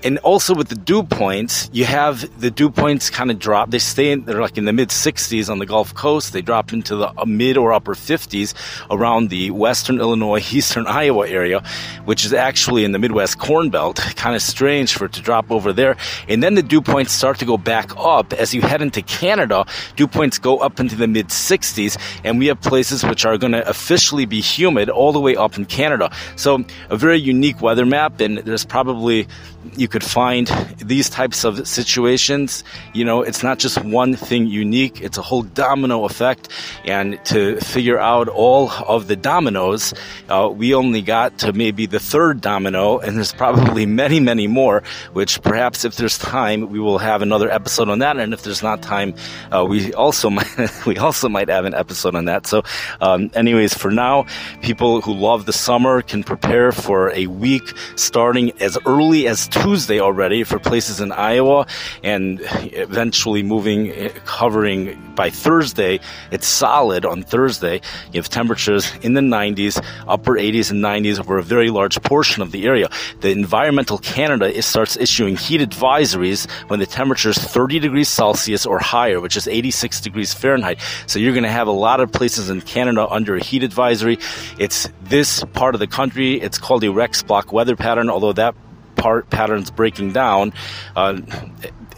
and 0.03 0.17
also 0.19 0.55
with 0.55 0.69
the 0.69 0.75
dew 0.75 1.03
points, 1.03 1.69
you 1.73 1.85
have 1.85 2.39
the 2.39 2.49
dew 2.49 2.69
points 2.69 3.09
kind 3.09 3.29
of 3.29 3.39
drop. 3.39 3.69
They 3.69 3.79
stay 3.79 4.11
in, 4.11 4.25
they're 4.25 4.41
like 4.41 4.57
in 4.57 4.65
the 4.65 4.73
mid 4.73 4.89
60s 4.89 5.49
on 5.49 5.59
the 5.59 5.65
Gulf 5.65 5.93
Coast. 5.93 6.33
They 6.33 6.41
drop 6.41 6.73
into 6.73 6.95
the 6.95 7.13
uh, 7.17 7.25
mid 7.25 7.57
or 7.57 7.73
upper 7.73 7.93
50s 7.93 8.53
around 8.89 9.29
the 9.29 9.51
western 9.51 9.99
Illinois, 9.99 10.39
eastern 10.51 10.87
Iowa 10.87 11.27
area, 11.27 11.63
which 12.05 12.25
is 12.25 12.33
actually 12.33 12.83
in 12.83 12.91
the 12.91 12.99
Midwest 12.99 13.37
Corn 13.37 13.69
Belt. 13.69 13.97
Kind 14.15 14.35
of 14.35 14.41
strange 14.41 14.93
for 14.93 15.05
it 15.05 15.13
to 15.13 15.21
drop 15.21 15.51
over 15.51 15.73
there. 15.73 15.97
And 16.27 16.41
then 16.41 16.55
the 16.55 16.63
dew 16.63 16.81
points 16.81 17.10
start 17.11 17.39
to 17.39 17.45
go 17.45 17.57
back 17.57 17.91
up 17.97 18.33
as 18.33 18.53
you 18.53 18.61
head 18.61 18.81
into 18.81 19.01
Canada. 19.01 19.65
Dew 19.95 20.07
points 20.07 20.39
go 20.39 20.57
up 20.57 20.79
into 20.79 20.95
the 20.95 21.07
mid 21.07 21.27
60s, 21.27 21.97
and 22.23 22.39
we 22.39 22.47
have 22.47 22.61
places 22.61 23.03
which 23.03 23.25
are 23.25 23.37
going 23.37 23.53
to 23.53 23.67
officially 23.67 24.25
be 24.25 24.41
humid 24.41 24.89
all 24.89 25.11
the 25.11 25.19
way 25.19 25.35
up 25.35 25.57
in 25.57 25.65
Canada. 25.65 26.11
So 26.35 26.63
a 26.89 26.97
very 26.97 27.19
unique 27.19 27.61
weather 27.61 27.85
map, 27.85 28.19
and 28.19 28.39
there's 28.39 28.65
probably 28.65 29.27
you 29.75 29.87
could 29.87 30.03
find 30.03 30.47
these 30.77 31.09
types 31.09 31.43
of 31.43 31.67
situations. 31.67 32.63
You 32.93 33.05
know, 33.05 33.21
it's 33.21 33.43
not 33.43 33.59
just 33.59 33.83
one 33.83 34.15
thing 34.15 34.47
unique, 34.47 35.01
it's 35.01 35.17
a 35.17 35.21
whole 35.21 35.43
domino 35.43 36.05
effect. 36.05 36.49
And 36.85 37.23
to 37.25 37.59
figure 37.61 37.99
out 37.99 38.27
all 38.27 38.71
of 38.71 39.07
the 39.07 39.15
dominoes, 39.15 39.93
uh, 40.29 40.49
we 40.53 40.73
only 40.73 41.01
got 41.01 41.37
to 41.39 41.53
maybe 41.53 41.85
the 41.85 41.99
third 41.99 42.41
domino, 42.41 42.99
and 42.99 43.17
there's 43.17 43.33
probably 43.33 43.85
many, 43.85 44.19
many 44.19 44.47
more, 44.47 44.83
which 45.13 45.41
perhaps 45.41 45.85
if 45.85 45.95
there's 45.95 46.17
time, 46.17 46.69
we 46.69 46.79
will 46.79 46.97
have 46.97 47.21
another 47.21 47.49
episode 47.51 47.89
on 47.89 47.99
that. 47.99 48.17
And 48.17 48.33
if 48.33 48.43
there's 48.43 48.63
not 48.63 48.81
time, 48.81 49.13
uh, 49.51 49.65
we 49.65 49.93
also 49.93 50.29
might, 50.37 50.85
we 50.85 50.97
also 50.97 51.29
might 51.29 51.49
have 51.49 51.65
an 51.65 51.73
episode 51.73 52.15
on 52.15 52.25
that. 52.25 52.47
So, 52.47 52.63
um, 53.01 53.31
anyways, 53.33 53.73
for 53.73 53.91
now, 53.91 54.25
people 54.61 55.01
who 55.01 55.13
love 55.13 55.45
the 55.45 55.53
summer 55.53 56.01
can 56.01 56.23
prepare 56.23 56.71
for 56.71 57.11
a 57.11 57.27
week 57.27 57.73
starting 57.95 58.51
as 58.61 58.77
early 58.85 59.27
as 59.27 59.47
Tuesday 59.51 59.99
already 59.99 60.43
for 60.43 60.57
places 60.59 60.99
in 60.99 61.11
Iowa 61.11 61.67
and 62.03 62.39
eventually 62.73 63.43
moving, 63.43 63.91
eh, 63.91 64.09
covering 64.25 64.97
by 65.15 65.29
Thursday. 65.29 65.99
It's 66.31 66.47
solid 66.47 67.05
on 67.05 67.23
Thursday. 67.23 67.81
You 68.11 68.19
have 68.19 68.29
temperatures 68.29 68.91
in 69.01 69.13
the 69.13 69.21
90s, 69.21 69.79
upper 70.07 70.37
80s 70.37 70.71
and 70.71 70.81
90s 70.81 71.19
over 71.19 71.37
a 71.37 71.43
very 71.43 71.69
large 71.69 72.01
portion 72.01 72.41
of 72.41 72.51
the 72.51 72.65
area. 72.65 72.89
The 73.19 73.29
Environmental 73.29 73.97
Canada 73.97 74.61
starts 74.61 74.97
issuing 74.97 75.35
heat 75.35 75.61
advisories 75.61 76.49
when 76.69 76.79
the 76.79 76.85
temperature 76.85 77.29
is 77.29 77.37
30 77.37 77.79
degrees 77.79 78.09
Celsius 78.09 78.65
or 78.65 78.79
higher, 78.79 79.19
which 79.19 79.37
is 79.37 79.47
86 79.47 80.01
degrees 80.01 80.33
Fahrenheit. 80.33 80.79
So 81.07 81.19
you're 81.19 81.33
going 81.33 81.43
to 81.43 81.49
have 81.49 81.67
a 81.67 81.71
lot 81.71 81.99
of 81.99 82.11
places 82.11 82.49
in 82.49 82.61
Canada 82.61 83.07
under 83.09 83.35
a 83.35 83.43
heat 83.43 83.63
advisory. 83.63 84.17
It's 84.57 84.89
this 85.03 85.43
part 85.53 85.75
of 85.75 85.79
the 85.79 85.87
country. 85.87 86.39
It's 86.41 86.57
called 86.57 86.81
the 86.81 86.89
Rex 86.89 87.21
block 87.21 87.51
weather 87.51 87.75
pattern, 87.75 88.09
although 88.09 88.33
that 88.33 88.55
part 88.95 89.29
patterns 89.29 89.71
breaking 89.71 90.13
down, 90.13 90.53
uh, 90.95 91.19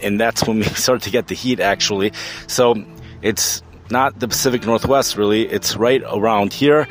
and 0.02 0.20
that's 0.20 0.46
when 0.46 0.58
we 0.58 0.64
start 0.84 1.02
to 1.02 1.10
get 1.10 1.28
the 1.28 1.34
heat 1.34 1.60
actually. 1.60 2.12
So 2.46 2.74
it's 3.22 3.62
not 3.90 4.18
the 4.18 4.28
Pacific 4.28 4.64
Northwest 4.64 5.16
really, 5.16 5.42
it's 5.46 5.76
right 5.76 6.02
around 6.06 6.52
here. 6.52 6.88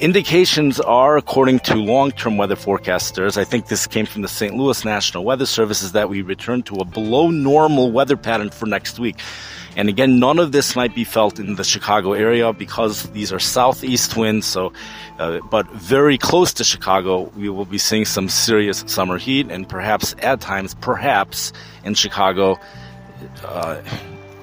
Indications 0.00 0.80
are, 0.80 1.16
according 1.16 1.60
to 1.60 1.76
long 1.76 2.10
term 2.10 2.36
weather 2.36 2.56
forecasters, 2.56 3.36
I 3.36 3.44
think 3.44 3.68
this 3.68 3.86
came 3.86 4.06
from 4.06 4.22
the 4.22 4.28
St. 4.28 4.54
Louis 4.54 4.84
National 4.84 5.24
Weather 5.24 5.46
Service, 5.46 5.82
is 5.82 5.92
that 5.92 6.08
we 6.08 6.22
return 6.22 6.62
to 6.64 6.76
a 6.76 6.84
below 6.84 7.30
normal 7.30 7.92
weather 7.92 8.16
pattern 8.16 8.50
for 8.50 8.66
next 8.66 8.98
week. 8.98 9.16
And 9.76 9.88
again, 9.88 10.18
none 10.18 10.38
of 10.38 10.52
this 10.52 10.76
might 10.76 10.94
be 10.94 11.04
felt 11.04 11.38
in 11.38 11.54
the 11.56 11.64
Chicago 11.64 12.12
area 12.12 12.52
because 12.52 13.04
these 13.10 13.32
are 13.32 13.38
southeast 13.38 14.16
winds. 14.16 14.46
So, 14.46 14.72
uh, 15.18 15.40
but 15.50 15.70
very 15.70 16.18
close 16.18 16.52
to 16.54 16.64
Chicago, 16.64 17.32
we 17.36 17.48
will 17.48 17.64
be 17.64 17.78
seeing 17.78 18.04
some 18.04 18.28
serious 18.28 18.84
summer 18.86 19.18
heat, 19.18 19.50
and 19.50 19.68
perhaps 19.68 20.14
at 20.18 20.40
times, 20.40 20.74
perhaps 20.80 21.52
in 21.84 21.94
Chicago. 21.94 22.58
Uh, 23.44 23.80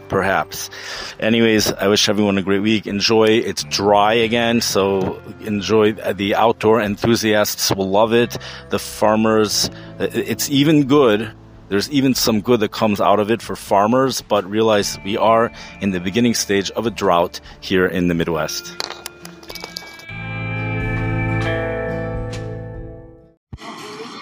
perhaps. 0.08 0.72
Anyways, 1.20 1.72
I 1.74 1.88
wish 1.88 2.10
everyone 2.10 2.38
a 2.38 2.42
great 2.42 2.62
week. 2.62 2.88
Enjoy. 2.88 3.28
It's 3.28 3.64
dry 3.66 4.14
again, 4.14 4.60
so 4.62 5.22
enjoy. 5.42 5.94
The 5.94 6.34
outdoor 6.34 6.82
enthusiasts 6.82 7.72
will 7.76 7.90
love 7.90 8.14
it. 8.14 8.36
The 8.70 8.80
farmers, 8.80 9.70
it's 10.00 10.50
even 10.50 10.88
good 10.88 11.32
there's 11.70 11.90
even 11.92 12.16
some 12.16 12.42
good 12.42 12.60
that 12.62 12.72
comes 12.72 13.00
out 13.00 13.20
of 13.20 13.30
it 13.32 13.42
for 13.42 13.56
farmers, 13.56 14.22
but 14.22 14.44
realize 14.46 14.98
we 15.06 15.18
are 15.18 15.52
in 15.82 15.92
the 15.92 16.00
beginning 16.00 16.34
stage 16.34 16.72
of 16.72 16.86
a 16.86 16.90
drought 16.90 17.40
here 17.62 17.86
in 17.86 18.08
the 18.08 18.16
Midwest. 18.16 18.76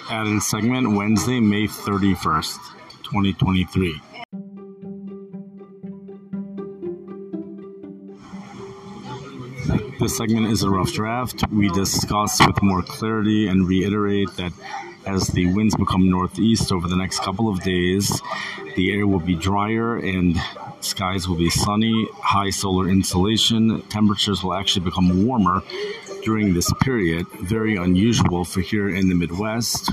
Added 0.10 0.42
segment 0.42 0.96
Wednesday, 0.96 1.40
May 1.40 1.68
31st, 1.68 2.58
2023. 3.04 4.02
This 10.00 10.16
segment 10.16 10.48
is 10.48 10.64
a 10.64 10.70
rough 10.70 10.94
draft. 10.94 11.44
We 11.52 11.70
discuss 11.70 12.46
with 12.46 12.62
more 12.62 12.84
clarity 12.84 13.48
and 13.48 13.68
reiterate 13.68 14.30
that 14.36 14.54
as 15.08 15.28
the 15.30 15.52
winds 15.54 15.76
become 15.76 16.10
northeast 16.10 16.72
over 16.72 16.88
the 16.88 16.96
next 16.96 17.20
couple 17.20 17.50
of 17.50 17.64
days, 17.64 18.22
the 18.76 18.92
air 18.92 19.08
will 19.08 19.22
be 19.22 19.36
drier 19.36 19.98
and 19.98 20.36
skies 20.82 21.28
will 21.28 21.38
be 21.38 21.50
sunny, 21.50 22.08
high 22.16 22.50
solar 22.50 22.90
insulation. 22.90 23.82
Temperatures 23.84 24.44
will 24.44 24.54
actually 24.54 24.84
become 24.84 25.26
warmer 25.26 25.62
during 26.24 26.54
this 26.54 26.72
period, 26.82 27.26
very 27.42 27.78
unusual 27.78 28.44
for 28.44 28.60
here 28.60 28.90
in 28.90 29.08
the 29.08 29.16
Midwest. 29.16 29.90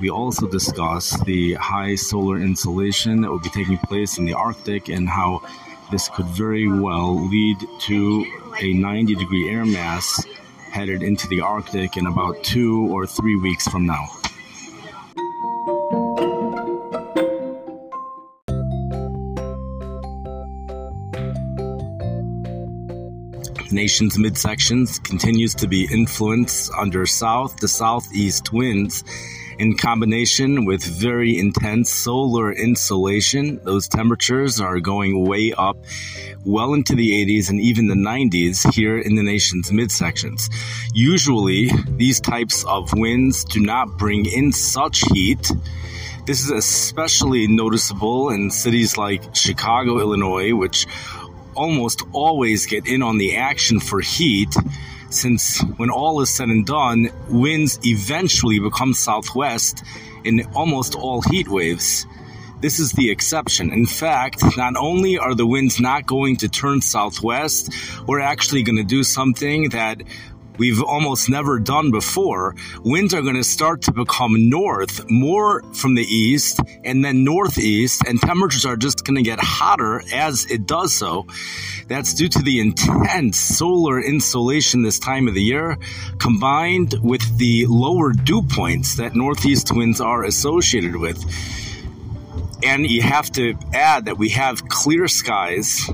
We 0.00 0.08
also 0.08 0.48
discuss 0.48 1.22
the 1.24 1.54
high 1.54 1.94
solar 1.94 2.40
insulation 2.40 3.20
that 3.20 3.30
will 3.30 3.40
be 3.40 3.50
taking 3.50 3.76
place 3.78 4.16
in 4.16 4.24
the 4.24 4.32
Arctic 4.32 4.88
and 4.88 5.08
how 5.08 5.42
this 5.90 6.08
could 6.08 6.26
very 6.26 6.66
well 6.66 7.28
lead 7.28 7.58
to 7.80 8.24
a 8.60 8.72
90 8.72 9.14
degree 9.16 9.50
air 9.50 9.66
mass 9.66 10.24
headed 10.72 11.02
into 11.02 11.28
the 11.28 11.40
Arctic 11.42 11.98
in 11.98 12.06
about 12.06 12.42
two 12.42 12.88
or 12.90 13.06
three 13.06 13.36
weeks 13.36 13.68
from 13.68 13.86
now. 13.86 14.08
nation's 23.72 24.18
midsections 24.18 25.02
continues 25.02 25.54
to 25.54 25.66
be 25.66 25.88
influenced 25.90 26.70
under 26.78 27.06
south 27.06 27.56
to 27.56 27.66
southeast 27.66 28.52
winds 28.52 29.02
in 29.62 29.76
combination 29.76 30.64
with 30.64 30.82
very 30.82 31.38
intense 31.38 31.88
solar 31.88 32.52
insolation. 32.52 33.60
Those 33.62 33.86
temperatures 33.86 34.60
are 34.60 34.80
going 34.80 35.24
way 35.24 35.52
up 35.52 35.76
well 36.44 36.74
into 36.74 36.96
the 36.96 37.10
80s 37.24 37.48
and 37.48 37.60
even 37.60 37.86
the 37.86 37.94
90s 37.94 38.68
here 38.74 38.98
in 38.98 39.14
the 39.14 39.22
nation's 39.22 39.70
midsections. 39.70 40.50
Usually, 40.92 41.70
these 41.90 42.18
types 42.20 42.64
of 42.64 42.92
winds 42.92 43.44
do 43.44 43.60
not 43.60 43.96
bring 43.98 44.26
in 44.26 44.50
such 44.50 45.04
heat. 45.12 45.52
This 46.26 46.42
is 46.42 46.50
especially 46.50 47.46
noticeable 47.46 48.30
in 48.30 48.50
cities 48.50 48.98
like 48.98 49.32
Chicago, 49.32 50.00
Illinois, 50.00 50.56
which 50.56 50.88
almost 51.54 52.02
always 52.12 52.66
get 52.66 52.88
in 52.88 53.00
on 53.00 53.18
the 53.18 53.36
action 53.36 53.78
for 53.78 54.00
heat 54.00 54.52
since 55.14 55.62
when 55.76 55.90
all 55.90 56.20
is 56.20 56.30
said 56.30 56.48
and 56.48 56.66
done, 56.66 57.10
winds 57.28 57.78
eventually 57.84 58.58
become 58.58 58.94
southwest 58.94 59.82
in 60.24 60.46
almost 60.54 60.94
all 60.94 61.22
heat 61.22 61.48
waves. 61.48 62.06
This 62.60 62.78
is 62.78 62.92
the 62.92 63.10
exception. 63.10 63.72
In 63.72 63.86
fact, 63.86 64.56
not 64.56 64.76
only 64.76 65.18
are 65.18 65.34
the 65.34 65.46
winds 65.46 65.80
not 65.80 66.06
going 66.06 66.36
to 66.38 66.48
turn 66.48 66.80
southwest, 66.80 67.72
we're 68.06 68.20
actually 68.20 68.62
going 68.62 68.76
to 68.76 68.84
do 68.84 69.02
something 69.02 69.70
that 69.70 70.02
we've 70.58 70.82
almost 70.82 71.28
never 71.28 71.58
done 71.58 71.90
before. 71.90 72.54
Winds 72.84 73.14
are 73.14 73.22
going 73.22 73.36
to 73.36 73.44
start 73.44 73.82
to 73.82 73.92
become 73.92 74.48
north, 74.48 75.08
more 75.10 75.62
from 75.74 75.94
the 75.94 76.02
east, 76.02 76.60
and 76.84 77.04
then 77.04 77.24
northeast, 77.24 78.02
and 78.06 78.20
temperatures 78.20 78.64
are 78.64 78.76
just 78.76 79.04
going 79.04 79.16
to 79.16 79.22
get 79.22 79.38
hotter 79.40 80.02
as 80.12 80.44
it 80.50 80.66
does 80.66 80.94
so. 80.94 81.26
That's 81.88 82.14
due 82.14 82.28
to 82.28 82.42
the 82.42 82.60
intense 82.60 83.38
solar 83.38 84.00
insolation 84.00 84.82
this 84.82 84.98
time 84.98 85.28
of 85.28 85.34
the 85.34 85.42
year, 85.42 85.78
combined 86.18 86.94
with 87.02 87.38
the 87.38 87.66
lower 87.66 88.12
dew 88.12 88.42
points 88.42 88.96
that 88.96 89.14
northeast 89.14 89.72
winds 89.72 90.00
are 90.00 90.24
associated 90.24 90.96
with. 90.96 91.22
And 92.64 92.88
you 92.88 93.02
have 93.02 93.30
to 93.32 93.54
add 93.74 94.04
that 94.04 94.18
we 94.18 94.28
have 94.30 94.68
clear 94.68 95.08
skies 95.08 95.90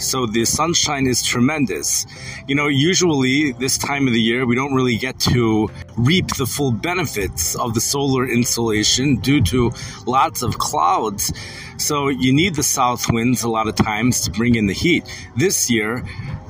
so 0.00 0.26
the 0.26 0.44
sunshine 0.44 1.06
is 1.06 1.22
tremendous. 1.22 2.06
You 2.46 2.54
know, 2.54 2.68
usually 2.68 3.52
this 3.52 3.78
time 3.78 4.06
of 4.06 4.12
the 4.12 4.20
year, 4.20 4.46
we 4.46 4.54
don't 4.54 4.74
really 4.74 4.96
get 4.96 5.18
to 5.20 5.70
reap 5.96 6.28
the 6.36 6.46
full 6.46 6.72
benefits 6.72 7.54
of 7.54 7.74
the 7.74 7.80
solar 7.80 8.26
insolation 8.26 9.16
due 9.16 9.42
to 9.42 9.72
lots 10.06 10.42
of 10.42 10.58
clouds. 10.58 11.32
So 11.76 12.08
you 12.08 12.32
need 12.32 12.54
the 12.54 12.62
south 12.62 13.10
winds 13.10 13.42
a 13.42 13.48
lot 13.48 13.68
of 13.68 13.76
times 13.76 14.22
to 14.22 14.30
bring 14.30 14.54
in 14.54 14.66
the 14.66 14.74
heat. 14.74 15.04
This 15.36 15.70
year, 15.70 16.04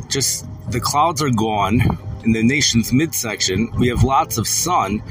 just 0.09 0.47
the 0.71 0.81
clouds 0.81 1.23
are 1.23 1.31
gone 1.31 1.81
in 2.25 2.33
the 2.33 2.43
nation's 2.43 2.93
midsection. 2.93 3.71
We 3.79 3.89
have 3.89 4.05
lots 4.05 4.39
of 4.39 4.47
sun 4.47 5.03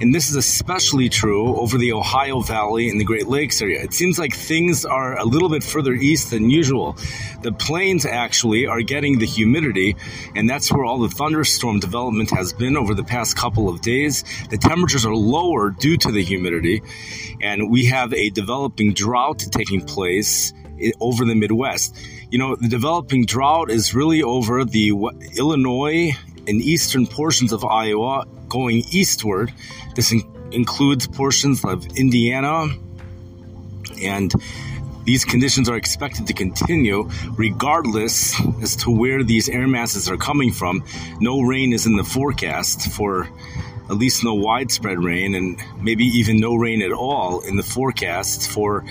and 0.00 0.14
this 0.14 0.30
is 0.30 0.36
especially 0.36 1.08
true 1.08 1.56
over 1.56 1.76
the 1.76 1.92
Ohio 1.92 2.40
Valley 2.40 2.88
and 2.88 2.98
the 2.98 3.04
Great 3.04 3.26
Lakes 3.26 3.60
area. 3.60 3.82
It 3.82 3.92
seems 3.92 4.18
like 4.18 4.34
things 4.34 4.84
are 4.84 5.18
a 5.18 5.24
little 5.24 5.48
bit 5.48 5.62
further 5.62 5.92
east 5.92 6.30
than 6.30 6.48
usual. 6.48 6.96
The 7.42 7.52
plains 7.52 8.06
actually 8.06 8.66
are 8.66 8.80
getting 8.80 9.18
the 9.18 9.26
humidity, 9.26 9.96
and 10.34 10.48
that's 10.48 10.72
where 10.72 10.84
all 10.84 10.98
the 10.98 11.08
thunderstorm 11.08 11.80
development 11.80 12.30
has 12.30 12.52
been 12.52 12.76
over 12.76 12.94
the 12.94 13.04
past 13.04 13.36
couple 13.36 13.68
of 13.68 13.82
days. 13.82 14.24
The 14.48 14.58
temperatures 14.58 15.04
are 15.04 15.14
lower 15.14 15.70
due 15.70 15.98
to 15.98 16.10
the 16.10 16.22
humidity, 16.22 16.82
and 17.42 17.70
we 17.70 17.86
have 17.86 18.14
a 18.14 18.30
developing 18.30 18.94
drought 18.94 19.38
taking 19.50 19.82
place 19.82 20.54
over 20.98 21.26
the 21.26 21.34
Midwest. 21.34 21.94
You 22.30 22.38
know, 22.38 22.56
the 22.56 22.68
developing 22.68 23.26
drought 23.26 23.70
is 23.70 23.94
really 23.94 24.22
over 24.22 24.64
the 24.64 24.90
Illinois 25.36 26.12
and 26.46 26.60
eastern 26.60 27.06
portions 27.06 27.52
of 27.52 27.64
Iowa 27.64 28.26
going 28.48 28.82
eastward. 28.90 29.52
This 29.94 30.12
in- 30.12 30.28
includes 30.52 31.06
portions 31.06 31.64
of 31.64 31.86
Indiana, 31.96 32.66
and 34.02 34.32
these 35.04 35.24
conditions 35.24 35.68
are 35.68 35.76
expected 35.76 36.26
to 36.26 36.34
continue 36.34 37.08
regardless 37.36 38.34
as 38.62 38.76
to 38.76 38.90
where 38.90 39.24
these 39.24 39.48
air 39.48 39.66
masses 39.66 40.08
are 40.08 40.16
coming 40.16 40.52
from. 40.52 40.84
No 41.20 41.40
rain 41.40 41.72
is 41.72 41.86
in 41.86 41.96
the 41.96 42.04
forecast 42.04 42.92
for 42.92 43.28
at 43.88 43.96
least 43.96 44.22
no 44.22 44.34
widespread 44.34 45.02
rain, 45.02 45.34
and 45.34 45.60
maybe 45.80 46.04
even 46.04 46.38
no 46.38 46.54
rain 46.54 46.80
at 46.80 46.92
all 46.92 47.40
in 47.40 47.56
the 47.56 47.62
forecast 47.62 48.48
for 48.48 48.84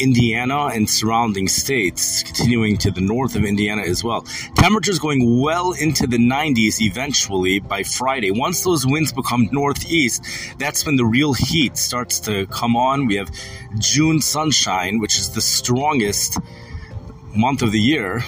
Indiana 0.00 0.66
and 0.66 0.88
surrounding 0.88 1.48
states, 1.48 2.22
continuing 2.22 2.76
to 2.78 2.90
the 2.90 3.00
north 3.00 3.36
of 3.36 3.44
Indiana 3.44 3.82
as 3.82 4.02
well. 4.04 4.22
Temperatures 4.56 4.98
going 4.98 5.40
well 5.40 5.72
into 5.72 6.06
the 6.06 6.18
90s 6.18 6.80
eventually 6.80 7.58
by 7.58 7.82
Friday. 7.82 8.30
Once 8.30 8.64
those 8.64 8.86
winds 8.86 9.12
become 9.12 9.48
northeast, 9.52 10.24
that's 10.58 10.84
when 10.86 10.96
the 10.96 11.04
real 11.04 11.32
heat 11.32 11.76
starts 11.76 12.20
to 12.20 12.46
come 12.46 12.76
on. 12.76 13.06
We 13.06 13.16
have 13.16 13.30
June 13.78 14.20
sunshine, 14.20 14.98
which 14.98 15.18
is 15.18 15.30
the 15.30 15.40
strongest 15.40 16.38
month 17.34 17.62
of 17.62 17.72
the 17.72 17.80
year. 17.80 18.22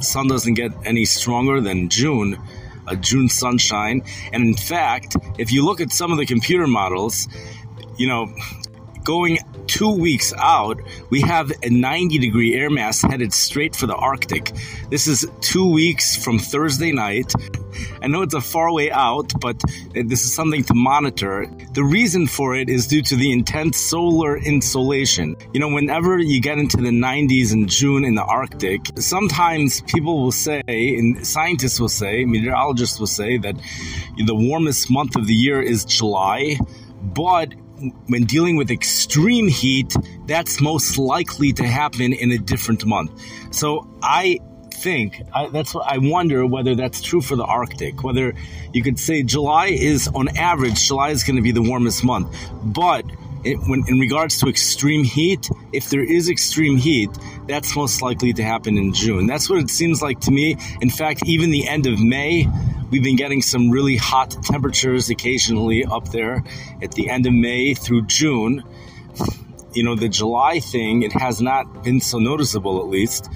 sun 0.00 0.28
doesn't 0.28 0.54
get 0.54 0.72
any 0.84 1.04
stronger 1.04 1.60
than 1.60 1.88
June. 1.88 2.38
A 2.86 2.96
June 2.96 3.28
sunshine. 3.28 4.02
And 4.32 4.42
in 4.44 4.54
fact, 4.54 5.16
if 5.38 5.52
you 5.52 5.64
look 5.64 5.80
at 5.80 5.92
some 5.92 6.10
of 6.10 6.18
the 6.18 6.26
computer 6.26 6.66
models, 6.66 7.28
you 7.96 8.08
know, 8.08 8.34
going 9.04 9.38
two 9.70 9.92
weeks 9.92 10.32
out, 10.36 10.80
we 11.10 11.20
have 11.20 11.52
a 11.62 11.70
90 11.70 12.18
degree 12.18 12.54
air 12.56 12.68
mass 12.68 13.02
headed 13.02 13.32
straight 13.32 13.76
for 13.76 13.86
the 13.86 13.94
Arctic. 13.94 14.50
This 14.90 15.06
is 15.06 15.24
two 15.40 15.70
weeks 15.70 16.16
from 16.16 16.40
Thursday 16.40 16.90
night. 16.90 17.32
I 18.02 18.08
know 18.08 18.22
it's 18.22 18.34
a 18.34 18.40
far 18.40 18.72
way 18.72 18.90
out, 18.90 19.32
but 19.40 19.62
this 19.94 20.24
is 20.24 20.34
something 20.34 20.64
to 20.64 20.74
monitor. 20.74 21.46
The 21.72 21.84
reason 21.84 22.26
for 22.26 22.56
it 22.56 22.68
is 22.68 22.88
due 22.88 23.00
to 23.02 23.14
the 23.14 23.30
intense 23.30 23.76
solar 23.78 24.36
insolation. 24.38 25.36
You 25.54 25.60
know, 25.60 25.68
whenever 25.68 26.18
you 26.18 26.40
get 26.40 26.58
into 26.58 26.78
the 26.78 26.90
90s 26.90 27.52
in 27.52 27.68
June 27.68 28.04
in 28.04 28.16
the 28.16 28.24
Arctic, 28.24 28.80
sometimes 28.96 29.82
people 29.82 30.20
will 30.20 30.32
say, 30.32 30.62
and 30.66 31.24
scientists 31.24 31.78
will 31.78 31.88
say, 31.88 32.24
meteorologists 32.24 32.98
will 32.98 33.06
say 33.06 33.38
that 33.38 33.54
the 34.26 34.34
warmest 34.34 34.90
month 34.90 35.14
of 35.14 35.28
the 35.28 35.34
year 35.34 35.62
is 35.62 35.84
July, 35.84 36.58
but 37.02 37.54
when 38.06 38.24
dealing 38.24 38.56
with 38.56 38.70
extreme 38.70 39.48
heat, 39.48 39.94
that's 40.26 40.60
most 40.60 40.98
likely 40.98 41.52
to 41.54 41.66
happen 41.66 42.12
in 42.12 42.30
a 42.32 42.38
different 42.38 42.84
month. 42.86 43.10
So 43.50 43.88
I 44.02 44.38
think 44.72 45.22
I, 45.34 45.48
that's 45.48 45.74
what 45.74 45.86
I 45.86 45.98
wonder 45.98 46.46
whether 46.46 46.74
that's 46.74 47.02
true 47.02 47.20
for 47.20 47.36
the 47.36 47.44
Arctic. 47.44 48.02
Whether 48.02 48.34
you 48.72 48.82
could 48.82 48.98
say 48.98 49.22
July 49.22 49.66
is 49.66 50.08
on 50.08 50.36
average, 50.36 50.86
July 50.86 51.10
is 51.10 51.24
going 51.24 51.36
to 51.36 51.42
be 51.42 51.52
the 51.52 51.62
warmest 51.62 52.04
month, 52.04 52.34
but 52.62 53.04
it, 53.44 53.56
when 53.66 53.84
in 53.88 53.98
regards 53.98 54.38
to 54.40 54.48
extreme 54.48 55.04
heat, 55.04 55.48
if 55.72 55.90
there 55.90 56.02
is 56.02 56.28
extreme 56.28 56.76
heat, 56.76 57.10
that's 57.46 57.74
most 57.74 58.02
likely 58.02 58.32
to 58.34 58.42
happen 58.42 58.76
in 58.76 58.92
June. 58.92 59.26
That's 59.26 59.48
what 59.48 59.60
it 59.60 59.70
seems 59.70 60.02
like 60.02 60.20
to 60.20 60.30
me. 60.30 60.56
In 60.80 60.90
fact, 60.90 61.22
even 61.26 61.50
the 61.50 61.66
end 61.66 61.86
of 61.86 61.98
May, 62.00 62.46
we've 62.90 63.02
been 63.02 63.16
getting 63.16 63.42
some 63.42 63.70
really 63.70 63.96
hot 63.96 64.30
temperatures 64.42 65.10
occasionally 65.10 65.84
up 65.84 66.08
there 66.10 66.42
at 66.82 66.92
the 66.92 67.08
end 67.08 67.26
of 67.26 67.32
May 67.32 67.74
through 67.74 68.02
June. 68.06 68.64
You 69.72 69.84
know, 69.84 69.94
the 69.94 70.08
July 70.08 70.60
thing, 70.60 71.02
it 71.02 71.12
has 71.12 71.40
not 71.40 71.84
been 71.84 72.00
so 72.00 72.18
noticeable 72.18 72.80
at 72.80 72.88
least 72.88 73.28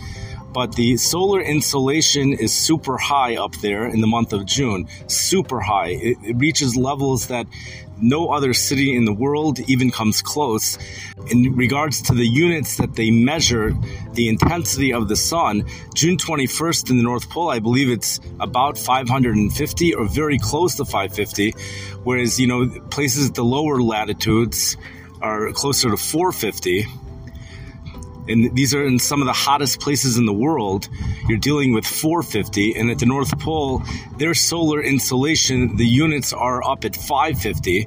but 0.55 0.77
the 0.77 0.97
solar 0.97 1.40
insolation 1.40 2.33
is 2.33 2.53
super 2.53 2.97
high 2.97 3.37
up 3.37 3.57
there 3.57 3.87
in 3.87 4.01
the 4.01 4.07
month 4.07 4.33
of 4.33 4.47
June. 4.47 4.88
Super 5.09 5.61
high. 5.61 5.88
It, 5.88 6.17
it, 6.23 6.37
reaches 6.37 6.77
levels 6.77 7.27
that 7.27 7.47
no 8.01 8.29
other 8.29 8.55
city 8.55 8.95
in 8.95 9.05
the 9.05 9.12
world 9.12 9.59
even 9.69 9.90
comes 9.90 10.23
close. 10.23 10.79
In 11.31 11.57
regards 11.57 12.03
to 12.03 12.14
the 12.14 12.27
units 12.27 12.77
that 12.77 12.95
they 12.95 13.11
measure 13.11 13.73
the 14.12 14.29
intensity 14.29 14.93
of 14.93 15.09
the 15.09 15.17
sun, 15.17 15.64
June 15.95 16.17
21st 16.17 16.90
in 16.90 16.99
the 16.99 17.03
North 17.03 17.29
Pole, 17.31 17.51
I 17.51 17.59
believe 17.59 17.90
it's 17.90 18.21
about 18.38 18.79
550 18.79 19.95
or 19.95 20.07
very 20.07 20.38
close 20.38 20.77
to 20.77 20.85
550, 20.85 21.53
whereas, 22.05 22.38
you 22.38 22.47
know, 22.47 22.69
places 22.90 23.31
at 23.31 23.35
the 23.35 23.45
lower 23.45 23.83
latitudes 23.83 24.77
are 25.21 25.51
closer 25.53 25.90
to 25.90 25.97
450 25.97 26.87
and 28.29 28.55
these 28.57 28.75
are 28.75 28.85
in 28.85 28.99
some 28.99 29.21
of 29.21 29.27
the 29.27 29.33
hottest 29.33 29.81
places 29.81 30.17
in 30.17 30.27
the 30.27 30.33
world. 30.33 30.89
You're 31.29 31.39
dealing 31.39 31.73
with 31.73 31.87
450, 31.87 32.75
and 32.75 32.91
at 32.91 32.99
the 32.99 33.07
North 33.07 33.39
Pole, 33.39 33.83
their 34.19 34.35
solar 34.35 34.83
insulation, 34.83 35.77
the 35.77 35.87
units 35.87 36.33
are 36.33 36.63
up 36.65 36.85
at 36.85 36.97
550. 36.97 37.87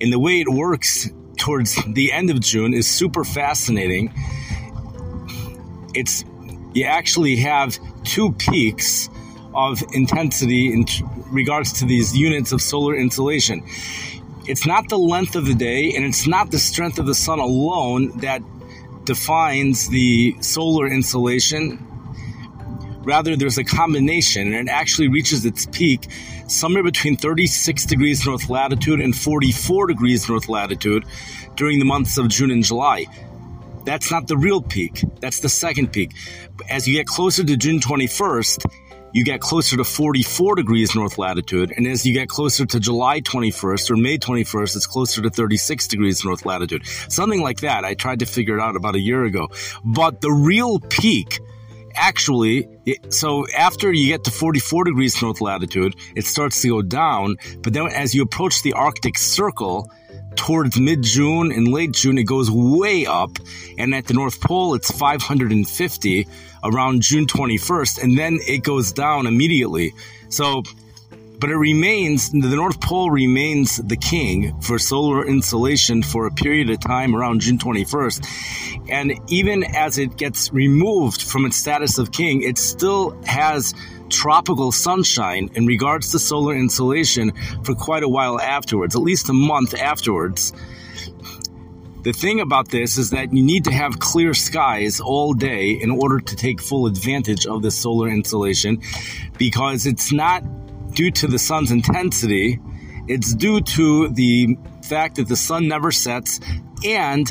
And 0.00 0.12
the 0.12 0.18
way 0.18 0.40
it 0.40 0.48
works 0.48 1.08
towards 1.36 1.76
the 1.94 2.12
end 2.12 2.30
of 2.30 2.40
June 2.40 2.74
is 2.74 2.86
super 2.86 3.24
fascinating. 3.24 4.12
It's 5.94 6.24
you 6.72 6.84
actually 6.84 7.36
have 7.36 7.78
two 8.04 8.32
peaks 8.32 9.08
of 9.54 9.82
intensity 9.92 10.72
in 10.72 10.84
regards 11.32 11.72
to 11.80 11.84
these 11.84 12.16
units 12.16 12.52
of 12.52 12.62
solar 12.62 12.94
insulation. 12.94 13.64
It's 14.46 14.66
not 14.66 14.88
the 14.88 14.98
length 14.98 15.34
of 15.34 15.46
the 15.46 15.54
day 15.54 15.94
and 15.94 16.04
it's 16.04 16.26
not 16.26 16.50
the 16.50 16.58
strength 16.58 16.98
of 16.98 17.06
the 17.06 17.14
sun 17.14 17.40
alone 17.40 18.18
that 18.18 18.42
defines 19.10 19.88
the 19.88 20.36
solar 20.40 20.86
insolation. 20.86 21.84
Rather, 23.02 23.34
there's 23.34 23.58
a 23.58 23.64
combination, 23.64 24.52
and 24.54 24.68
it 24.68 24.70
actually 24.70 25.08
reaches 25.08 25.44
its 25.44 25.66
peak 25.66 26.06
somewhere 26.46 26.84
between 26.84 27.16
36 27.16 27.86
degrees 27.86 28.24
north 28.24 28.48
latitude 28.48 29.00
and 29.00 29.16
44 29.16 29.88
degrees 29.88 30.28
north 30.28 30.48
latitude 30.48 31.04
during 31.56 31.80
the 31.80 31.84
months 31.84 32.18
of 32.18 32.28
June 32.28 32.52
and 32.52 32.62
July. 32.62 33.06
That's 33.84 34.12
not 34.12 34.28
the 34.28 34.36
real 34.36 34.62
peak. 34.62 35.02
That's 35.20 35.40
the 35.40 35.48
second 35.48 35.92
peak. 35.92 36.12
As 36.68 36.86
you 36.86 36.94
get 36.94 37.08
closer 37.08 37.42
to 37.42 37.56
June 37.56 37.80
21st, 37.80 38.64
you 39.12 39.24
get 39.24 39.40
closer 39.40 39.76
to 39.76 39.84
44 39.84 40.56
degrees 40.56 40.94
north 40.94 41.18
latitude. 41.18 41.72
And 41.76 41.86
as 41.86 42.06
you 42.06 42.12
get 42.12 42.28
closer 42.28 42.66
to 42.66 42.80
July 42.80 43.20
21st 43.20 43.90
or 43.90 43.96
May 43.96 44.18
21st, 44.18 44.76
it's 44.76 44.86
closer 44.86 45.22
to 45.22 45.30
36 45.30 45.88
degrees 45.88 46.24
north 46.24 46.46
latitude. 46.46 46.86
Something 47.08 47.42
like 47.42 47.60
that. 47.60 47.84
I 47.84 47.94
tried 47.94 48.20
to 48.20 48.26
figure 48.26 48.58
it 48.58 48.60
out 48.60 48.76
about 48.76 48.94
a 48.94 49.00
year 49.00 49.24
ago. 49.24 49.48
But 49.84 50.20
the 50.20 50.30
real 50.30 50.80
peak, 50.80 51.40
actually, 51.94 52.68
so 53.08 53.46
after 53.56 53.92
you 53.92 54.08
get 54.08 54.24
to 54.24 54.30
44 54.30 54.84
degrees 54.84 55.20
north 55.20 55.40
latitude, 55.40 55.96
it 56.14 56.24
starts 56.24 56.62
to 56.62 56.68
go 56.68 56.82
down. 56.82 57.36
But 57.62 57.72
then 57.72 57.88
as 57.88 58.14
you 58.14 58.22
approach 58.22 58.62
the 58.62 58.74
Arctic 58.74 59.18
Circle, 59.18 59.90
towards 60.40 60.80
mid 60.80 61.02
June 61.02 61.52
and 61.52 61.68
late 61.68 61.92
June, 61.92 62.16
it 62.16 62.24
goes 62.24 62.50
way 62.50 63.04
up. 63.04 63.30
And 63.76 63.94
at 63.94 64.06
the 64.06 64.14
North 64.14 64.40
Pole, 64.40 64.74
it's 64.74 64.90
550 64.90 66.26
around 66.64 67.02
June 67.02 67.26
21st. 67.26 68.02
And 68.02 68.18
then 68.18 68.38
it 68.48 68.64
goes 68.64 68.90
down 68.90 69.26
immediately. 69.26 69.92
So, 70.30 70.62
but 71.38 71.50
it 71.50 71.56
remains, 71.56 72.30
the 72.30 72.56
North 72.56 72.80
Pole 72.80 73.10
remains 73.10 73.76
the 73.76 73.98
king 73.98 74.58
for 74.62 74.78
solar 74.78 75.26
insolation 75.26 76.02
for 76.02 76.26
a 76.26 76.30
period 76.30 76.70
of 76.70 76.80
time 76.80 77.14
around 77.14 77.42
June 77.42 77.58
21st. 77.58 78.88
And 78.90 79.20
even 79.28 79.62
as 79.62 79.98
it 79.98 80.16
gets 80.16 80.50
removed 80.54 81.20
from 81.22 81.44
its 81.44 81.56
status 81.56 81.98
of 81.98 82.12
king, 82.12 82.40
it 82.40 82.56
still 82.56 83.10
has 83.24 83.74
tropical 84.10 84.72
sunshine 84.72 85.50
in 85.54 85.66
regards 85.66 86.12
to 86.12 86.18
solar 86.18 86.54
insolation 86.54 87.32
for 87.64 87.74
quite 87.74 88.02
a 88.02 88.08
while 88.08 88.40
afterwards, 88.40 88.94
at 88.94 89.02
least 89.02 89.28
a 89.28 89.32
month 89.32 89.74
afterwards. 89.74 90.52
The 92.02 92.12
thing 92.12 92.40
about 92.40 92.68
this 92.70 92.96
is 92.96 93.10
that 93.10 93.32
you 93.32 93.42
need 93.42 93.64
to 93.64 93.72
have 93.72 93.98
clear 93.98 94.32
skies 94.32 95.00
all 95.00 95.34
day 95.34 95.72
in 95.72 95.90
order 95.90 96.18
to 96.18 96.36
take 96.36 96.60
full 96.60 96.86
advantage 96.86 97.46
of 97.46 97.60
the 97.62 97.70
solar 97.70 98.08
insolation 98.08 98.80
because 99.36 99.84
it's 99.84 100.10
not 100.10 100.42
due 100.94 101.10
to 101.10 101.26
the 101.26 101.38
sun's 101.38 101.70
intensity, 101.70 102.58
it's 103.06 103.34
due 103.34 103.60
to 103.60 104.08
the 104.08 104.56
fact 104.82 105.16
that 105.16 105.28
the 105.28 105.36
sun 105.36 105.68
never 105.68 105.92
sets 105.92 106.40
and 106.84 107.28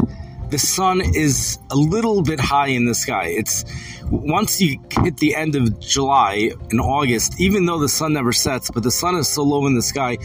the 0.50 0.58
sun 0.58 1.02
is 1.02 1.60
a 1.70 1.76
little 1.76 2.24
bit 2.24 2.40
high 2.40 2.68
in 2.68 2.86
the 2.86 2.96
sky. 2.96 3.26
It's 3.28 3.66
once 4.10 4.60
you 4.60 4.80
hit 5.04 5.18
the 5.18 5.36
end 5.36 5.56
of 5.56 5.80
July 5.80 6.52
and 6.72 6.82
August, 6.82 7.40
even 7.40 7.66
though 7.66 7.80
the 7.80 7.90
sun 7.90 8.14
never 8.14 8.34
sets, 8.34 8.72
but 8.72 8.84
the 8.84 8.92
sun 8.92 9.16
is 9.16 9.28
so 9.28 9.44
low 9.44 9.68
in 9.68 9.76
the 9.76 9.82
sky, 9.82 10.18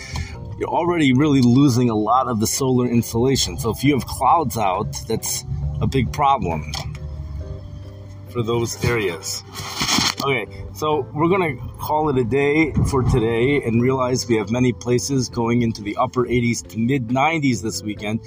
you're 0.58 0.68
already 0.68 1.12
really 1.12 1.42
losing 1.42 1.90
a 1.90 1.94
lot 1.94 2.28
of 2.28 2.40
the 2.40 2.46
solar 2.46 2.86
insulation. 2.86 3.58
So 3.58 3.70
if 3.70 3.84
you 3.84 3.92
have 3.94 4.06
clouds 4.06 4.56
out, 4.56 4.96
that's 5.06 5.44
a 5.80 5.86
big 5.86 6.12
problem 6.12 6.72
for 8.30 8.42
those 8.42 8.82
areas. 8.84 9.42
Okay, 10.24 10.46
so 10.74 11.06
we're 11.12 11.28
going 11.28 11.58
to 11.58 11.68
call 11.76 12.08
it 12.08 12.16
a 12.16 12.24
day 12.24 12.72
for 12.88 13.02
today 13.02 13.62
and 13.62 13.82
realize 13.82 14.26
we 14.26 14.36
have 14.36 14.50
many 14.50 14.72
places 14.72 15.28
going 15.28 15.60
into 15.60 15.82
the 15.82 15.96
upper 15.98 16.24
80s 16.24 16.66
to 16.68 16.78
mid 16.78 17.08
90s 17.08 17.60
this 17.60 17.82
weekend. 17.82 18.20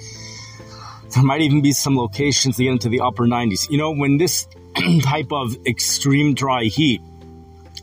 There 1.14 1.22
might 1.22 1.40
even 1.40 1.62
be 1.62 1.72
some 1.72 1.96
locations 1.96 2.56
to 2.56 2.64
get 2.64 2.72
into 2.72 2.88
the 2.88 3.00
upper 3.00 3.26
90s. 3.26 3.70
You 3.70 3.78
know, 3.78 3.92
when 3.92 4.18
this 4.18 4.46
type 5.02 5.32
of 5.32 5.56
extreme 5.66 6.34
dry 6.34 6.64
heat 6.64 7.00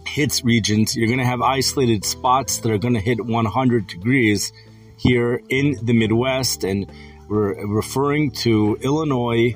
hits 0.05 0.43
regions, 0.43 0.95
you're 0.95 1.07
going 1.07 1.19
to 1.19 1.25
have 1.25 1.41
isolated 1.41 2.05
spots 2.05 2.59
that 2.59 2.71
are 2.71 2.77
going 2.77 2.93
to 2.93 2.99
hit 2.99 3.25
100 3.25 3.87
degrees 3.87 4.53
here 4.97 5.41
in 5.49 5.75
the 5.83 5.93
Midwest. 5.93 6.63
And 6.63 6.89
we're 7.27 7.65
referring 7.67 8.31
to 8.31 8.77
Illinois, 8.81 9.55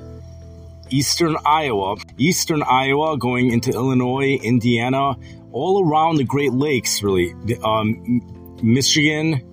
eastern 0.90 1.36
Iowa, 1.46 1.96
eastern 2.18 2.62
Iowa 2.64 3.16
going 3.16 3.52
into 3.52 3.70
Illinois, 3.70 4.38
Indiana, 4.42 5.14
all 5.52 5.88
around 5.88 6.16
the 6.16 6.24
Great 6.24 6.52
Lakes, 6.52 7.02
really. 7.02 7.34
Um, 7.64 8.58
Michigan, 8.62 9.46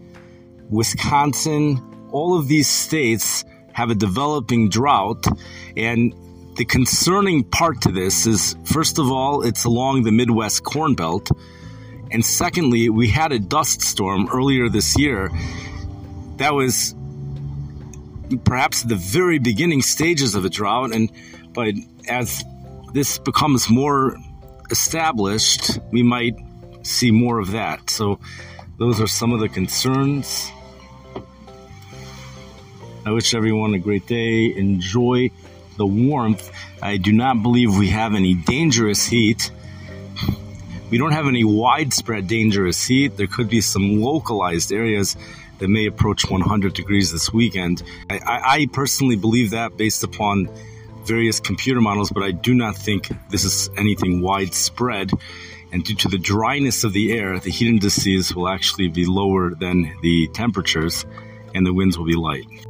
Wisconsin, 0.69 1.81
all 2.11 2.37
of 2.37 2.47
these 2.47 2.67
states 2.67 3.45
have 3.77 3.91
a 3.91 3.95
developing 3.95 4.69
drought. 4.69 5.23
And 5.77 6.11
the 6.55 6.65
concerning 6.65 7.43
part 7.43 7.81
to 7.81 7.91
this 7.91 8.25
is, 8.25 8.55
first 8.63 8.97
of 8.97 9.11
all, 9.11 9.43
it's 9.43 9.65
along 9.65 10.01
the 10.01 10.11
Midwest 10.11 10.63
Corn 10.63 10.95
Belt. 10.95 11.29
And 12.09 12.25
secondly, 12.25 12.89
we 12.89 13.07
had 13.07 13.31
a 13.31 13.37
dust 13.37 13.83
storm 13.83 14.29
earlier 14.33 14.67
this 14.67 14.97
year 14.97 15.29
that 16.37 16.55
was 16.55 16.95
perhaps 18.45 18.81
the 18.81 18.95
very 18.95 19.37
beginning 19.37 19.83
stages 19.83 20.33
of 20.33 20.43
a 20.43 20.49
drought. 20.49 20.91
And 20.91 21.11
but 21.53 21.75
as 22.09 22.43
this 22.93 23.19
becomes 23.19 23.69
more 23.69 24.17
established, 24.71 25.77
we 25.91 26.01
might 26.01 26.35
see 26.81 27.11
more 27.11 27.37
of 27.37 27.51
that. 27.51 27.91
So 27.91 28.19
those 28.79 28.99
are 28.99 29.07
some 29.07 29.33
of 29.33 29.39
the 29.39 29.49
concerns. 29.49 30.51
I 33.07 33.11
wish 33.11 33.33
everyone 33.33 33.73
a 33.73 33.79
great 33.79 34.05
day. 34.05 34.53
Enjoy 34.53 35.31
the 35.77 35.85
warmth. 35.85 36.51
I 36.81 36.97
do 36.97 37.13
not 37.13 37.41
believe 37.41 37.77
we 37.77 37.87
have 37.87 38.15
any 38.15 38.33
dangerous 38.33 39.05
heat. 39.05 39.49
We 40.89 40.97
don't 40.97 41.13
have 41.13 41.25
any 41.25 41.45
widespread 41.45 42.27
dangerous 42.27 42.85
heat. 42.85 43.15
There 43.15 43.27
could 43.27 43.47
be 43.47 43.61
some 43.61 44.01
localized 44.01 44.73
areas 44.73 45.15
that 45.59 45.69
may 45.69 45.85
approach 45.85 46.29
100 46.29 46.73
degrees 46.73 47.09
this 47.09 47.31
weekend. 47.31 47.81
I, 48.09 48.19
I, 48.25 48.67
personally 48.73 49.15
believe 49.15 49.51
that 49.51 49.77
based 49.77 50.03
upon 50.03 50.49
various 51.05 51.39
computer 51.39 51.79
models, 51.79 52.11
but 52.11 52.23
I 52.23 52.31
do 52.31 52.53
not 52.53 52.75
think 52.75 53.09
this 53.29 53.45
is 53.45 53.69
anything 53.77 54.19
widespread. 54.19 55.11
And 55.71 55.81
due 55.85 55.95
to 55.95 56.09
the 56.09 56.17
dryness 56.17 56.83
of 56.83 56.91
the 56.91 57.13
air, 57.13 57.39
the 57.39 57.51
heat 57.51 57.69
indices 57.69 58.35
will 58.35 58.49
actually 58.49 58.89
be 58.89 59.05
lower 59.05 59.55
than 59.55 59.95
the 60.01 60.27
temperatures, 60.33 61.05
and 61.55 61.65
the 61.65 61.73
winds 61.73 61.97
will 61.97 62.05
be 62.05 62.15
light. 62.15 62.66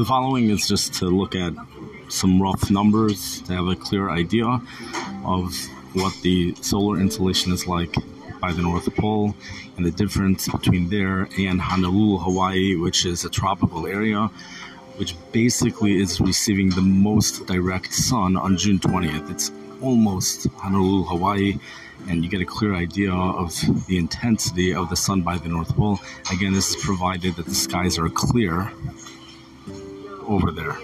The 0.00 0.06
following 0.06 0.48
is 0.48 0.66
just 0.66 0.94
to 0.94 1.08
look 1.08 1.34
at 1.34 1.52
some 2.08 2.40
rough 2.40 2.70
numbers 2.70 3.42
to 3.42 3.52
have 3.52 3.66
a 3.66 3.76
clear 3.76 4.08
idea 4.08 4.46
of 5.26 5.54
what 5.92 6.14
the 6.22 6.54
solar 6.62 6.98
insulation 6.98 7.52
is 7.52 7.66
like 7.66 7.94
by 8.40 8.50
the 8.54 8.62
North 8.62 8.88
Pole 8.96 9.34
and 9.76 9.84
the 9.84 9.90
difference 9.90 10.48
between 10.48 10.88
there 10.88 11.28
and 11.38 11.60
Honolulu, 11.60 12.16
Hawaii, 12.16 12.76
which 12.76 13.04
is 13.04 13.26
a 13.26 13.28
tropical 13.28 13.86
area, 13.86 14.30
which 14.96 15.14
basically 15.32 16.00
is 16.00 16.18
receiving 16.18 16.70
the 16.70 16.80
most 16.80 17.46
direct 17.46 17.92
sun 17.92 18.38
on 18.38 18.56
June 18.56 18.78
20th. 18.78 19.30
It's 19.30 19.52
almost 19.82 20.46
Honolulu, 20.56 21.04
Hawaii, 21.08 21.58
and 22.08 22.24
you 22.24 22.30
get 22.30 22.40
a 22.40 22.46
clear 22.46 22.74
idea 22.74 23.12
of 23.12 23.54
the 23.86 23.98
intensity 23.98 24.74
of 24.74 24.88
the 24.88 24.96
sun 24.96 25.20
by 25.20 25.36
the 25.36 25.50
North 25.50 25.76
Pole. 25.76 26.00
Again, 26.32 26.54
this 26.54 26.70
is 26.74 26.82
provided 26.82 27.36
that 27.36 27.44
the 27.44 27.54
skies 27.54 27.98
are 27.98 28.08
clear 28.08 28.72
over 30.30 30.52
there. 30.52 30.76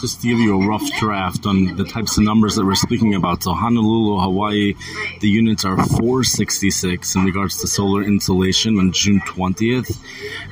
Just 0.00 0.20
to 0.20 0.26
give 0.26 0.40
you 0.40 0.60
a 0.60 0.66
rough 0.66 0.82
draft 0.98 1.46
on 1.46 1.76
the 1.76 1.84
types 1.84 2.18
of 2.18 2.24
numbers 2.24 2.56
that 2.56 2.66
we're 2.66 2.74
speaking 2.74 3.14
about. 3.14 3.44
So, 3.44 3.54
Honolulu, 3.54 4.20
Hawaii, 4.20 4.74
the 5.20 5.28
units 5.28 5.64
are 5.64 5.76
466 5.76 7.14
in 7.14 7.24
regards 7.24 7.58
to 7.58 7.68
solar 7.68 8.02
insolation 8.02 8.80
on 8.80 8.90
June 8.90 9.20
20th. 9.20 9.96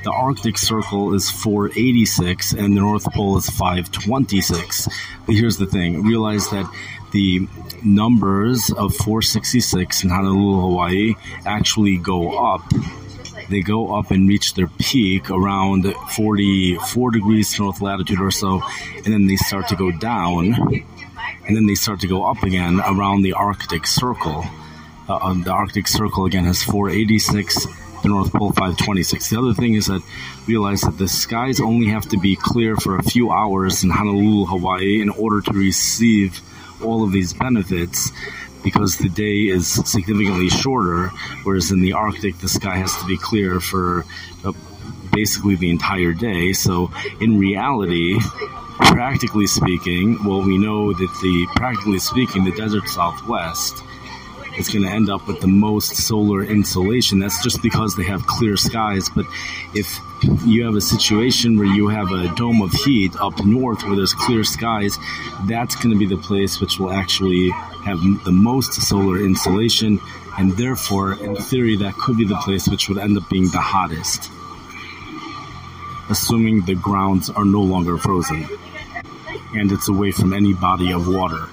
The 0.05 0.13
Arctic 0.13 0.57
Circle 0.57 1.15
is 1.15 1.29
486, 1.29 2.53
and 2.53 2.77
the 2.77 2.81
North 2.81 3.13
Pole 3.13 3.39
is 3.39 3.51
526. 3.51 4.89
But 5.27 5.35
here's 5.35 5.57
the 5.57 5.67
thing 5.67 6.05
realize 6.05 6.49
that 6.51 6.73
the 7.13 7.47
numbers 7.85 8.71
of 8.71 8.95
466 8.95 10.05
in 10.05 10.11
Honolulu, 10.11 10.61
Hawaii 10.61 11.15
actually 11.45 11.97
go 11.97 12.53
up. 12.55 12.63
They 13.49 13.63
go 13.63 13.97
up 13.99 14.11
and 14.11 14.29
reach 14.29 14.55
their 14.55 14.69
peak 14.79 15.31
around 15.31 15.85
44 16.13 17.11
degrees 17.11 17.59
north 17.59 17.81
latitude 17.81 18.21
or 18.21 18.31
so, 18.31 18.63
and 18.97 19.07
then 19.07 19.27
they 19.27 19.37
start 19.37 19.69
to 19.69 19.77
go 19.77 19.91
down 19.91 20.55
and 21.47 21.57
then 21.57 21.67
they 21.67 21.75
start 21.75 21.99
to 22.01 22.07
go 22.07 22.25
up 22.25 22.43
again 22.45 22.81
around 22.81 23.23
the 23.23 23.33
Arctic 23.33 23.87
Circle. 23.87 24.45
Uh, 25.09 25.17
um, 25.17 25.43
the 25.43 25.51
Arctic 25.51 25.89
Circle 25.89 26.27
again 26.27 26.45
has 26.45 26.63
486, 26.63 27.67
the 28.03 28.09
North 28.09 28.33
Pole 28.33 28.51
526. 28.51 29.31
The 29.31 29.39
other 29.39 29.55
thing 29.55 29.75
is 29.75 29.87
that 29.87 30.01
realize 30.47 30.83
that 30.83 30.97
the 30.97 31.09
skies 31.09 31.61
only 31.61 31.89
have 31.89 32.09
to 32.11 32.19
be 32.19 32.37
clear 32.37 32.77
for 32.77 32.97
a 32.97 33.03
few 33.03 33.33
hours 33.33 33.83
in 33.83 33.91
Honolulu, 33.91 34.47
Hawaii, 34.47 35.03
in 35.03 35.09
order 35.11 35.41
to 35.41 35.53
receive 35.53 36.41
all 36.83 37.05
of 37.05 37.13
these 37.13 37.33
benefits 37.33 38.11
because 38.63 38.99
the 38.99 39.09
day 39.09 39.49
is 39.49 39.67
significantly 39.91 40.49
shorter, 40.49 41.09
whereas 41.45 41.71
in 41.71 41.81
the 41.81 41.93
Arctic, 41.93 42.39
the 42.39 42.49
sky 42.49 42.77
has 42.77 42.95
to 42.97 43.07
be 43.07 43.17
clear 43.17 43.61
for 43.61 44.05
uh, 44.45 44.53
basically 45.13 45.57
the 45.57 45.71
entire 45.71 46.13
day. 46.13 46.53
So, 46.53 46.91
in 47.21 47.39
reality, 47.39 48.19
practically 48.79 49.47
speaking, 49.47 50.23
well, 50.25 50.43
we 50.43 50.59
know 50.59 50.93
that 50.93 51.19
the 51.23 51.49
practically 51.57 51.99
speaking, 51.99 52.45
the 52.45 52.53
desert 52.53 52.89
Southwest 52.89 53.83
is 54.59 54.69
going 54.69 54.85
to 54.85 54.91
end 54.91 55.09
up 55.09 55.27
with 55.27 55.41
the 55.41 55.49
most 55.49 55.97
solar 55.97 56.43
insolation. 56.43 57.19
That's 57.19 57.43
just 57.43 57.63
because 57.63 57.97
they 57.97 58.05
have 58.05 58.27
clear 58.27 58.57
skies. 58.57 59.09
But 59.09 59.27
if 59.75 59.99
you 60.45 60.65
have 60.65 60.77
a 60.77 60.81
situation 60.81 61.57
where 61.57 61.67
you 61.67 61.89
have 61.89 62.11
a 62.11 62.35
dome 62.35 62.63
of 62.63 62.73
heat 62.73 63.15
up 63.21 63.45
north 63.45 63.83
where 63.85 63.97
there's 63.97 64.15
clear 64.15 64.45
skies, 64.45 64.99
that's 65.47 65.75
going 65.77 65.91
to 65.91 65.99
be 65.99 66.07
the 66.07 66.21
place 66.21 66.61
which 66.61 66.79
will 66.79 66.93
actually 66.93 67.51
have 67.85 67.99
the 68.25 68.33
most 68.33 68.73
solar 68.75 69.19
insolation. 69.25 70.01
And 70.39 70.53
therefore, 70.53 71.15
in 71.15 71.37
theory, 71.37 71.77
that 71.77 71.95
could 71.95 72.17
be 72.17 72.25
the 72.25 72.37
place 72.37 72.69
which 72.69 72.89
would 72.89 72.99
end 72.99 73.17
up 73.17 73.29
being 73.29 73.51
the 73.51 73.61
hottest, 73.61 74.31
assuming 76.09 76.65
the 76.65 76.75
grounds 76.75 77.31
are 77.31 77.45
no 77.45 77.61
longer 77.61 77.99
frozen 77.99 78.47
and 79.55 79.73
it's 79.73 79.89
away 79.89 80.13
from 80.13 80.33
any 80.33 80.53
body 80.55 80.93
of 80.93 81.09
water. 81.09 81.49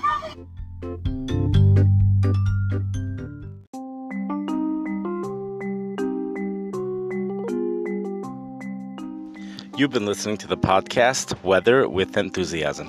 You've 9.77 9.91
been 9.91 10.07
listening 10.07 10.37
to 10.37 10.47
the 10.47 10.57
podcast 10.57 11.43
Weather 11.43 11.87
with 11.87 12.17
Enthusiasm. 12.17 12.87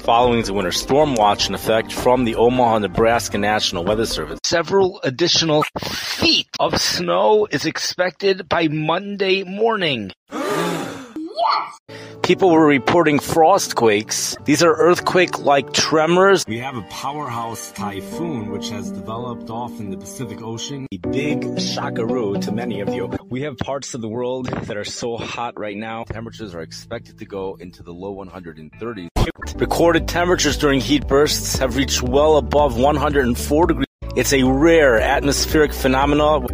Following 0.00 0.40
is 0.40 0.48
a 0.48 0.52
winter 0.52 0.72
storm 0.72 1.14
watch 1.14 1.48
in 1.48 1.54
effect 1.54 1.92
from 1.92 2.24
the 2.24 2.34
Omaha, 2.34 2.78
Nebraska 2.78 3.38
National 3.38 3.84
Weather 3.84 4.04
Service. 4.04 4.40
Several 4.42 4.98
additional 5.04 5.64
feet 5.78 6.48
of 6.58 6.80
snow 6.80 7.46
is 7.52 7.66
expected 7.66 8.48
by 8.48 8.66
Monday 8.66 9.44
morning. 9.44 10.10
People 12.22 12.50
were 12.50 12.66
reporting 12.66 13.18
frost 13.18 13.74
quakes. 13.74 14.36
These 14.44 14.62
are 14.62 14.72
earthquake 14.72 15.40
like 15.40 15.72
tremors. 15.72 16.44
We 16.46 16.60
have 16.60 16.76
a 16.76 16.82
powerhouse 16.82 17.72
typhoon 17.72 18.50
which 18.50 18.70
has 18.70 18.92
developed 18.92 19.50
off 19.50 19.80
in 19.80 19.90
the 19.90 19.96
Pacific 19.96 20.40
Ocean. 20.40 20.86
A 20.92 20.98
big 20.98 21.42
shockaroo 21.58 22.40
to 22.42 22.52
many 22.52 22.80
of 22.80 22.94
you. 22.94 23.10
We 23.28 23.42
have 23.42 23.58
parts 23.58 23.94
of 23.94 24.02
the 24.02 24.08
world 24.08 24.46
that 24.46 24.76
are 24.76 24.84
so 24.84 25.16
hot 25.16 25.58
right 25.58 25.76
now. 25.76 26.04
Temperatures 26.04 26.54
are 26.54 26.62
expected 26.62 27.18
to 27.18 27.24
go 27.24 27.56
into 27.58 27.82
the 27.82 27.92
low 27.92 28.14
130s. 28.14 29.08
Recorded 29.56 30.06
temperatures 30.06 30.56
during 30.56 30.80
heat 30.80 31.08
bursts 31.08 31.58
have 31.58 31.76
reached 31.76 32.02
well 32.02 32.36
above 32.36 32.78
104 32.78 33.66
degrees. 33.66 33.86
It's 34.14 34.32
a 34.32 34.44
rare 34.44 35.00
atmospheric 35.00 35.72
phenomenon. 35.72 36.46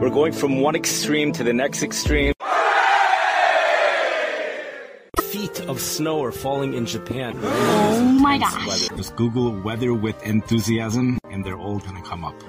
We're 0.00 0.10
going 0.10 0.32
from 0.32 0.60
one 0.60 0.74
extreme 0.74 1.32
to 1.32 1.44
the 1.44 1.52
next 1.52 1.84
extreme 1.84 2.32
feet 5.54 5.68
of 5.68 5.80
snow 5.80 6.22
are 6.22 6.32
falling 6.32 6.74
in 6.74 6.86
Japan. 6.86 7.38
Oh 7.42 8.18
my 8.20 8.38
gosh. 8.38 8.66
Weather. 8.66 8.96
Just 8.96 9.16
Google 9.16 9.60
weather 9.62 9.94
with 9.94 10.20
enthusiasm 10.22 11.18
and 11.30 11.44
they're 11.44 11.58
all 11.58 11.78
going 11.78 11.96
to 11.96 12.08
come 12.08 12.24
up. 12.24 12.40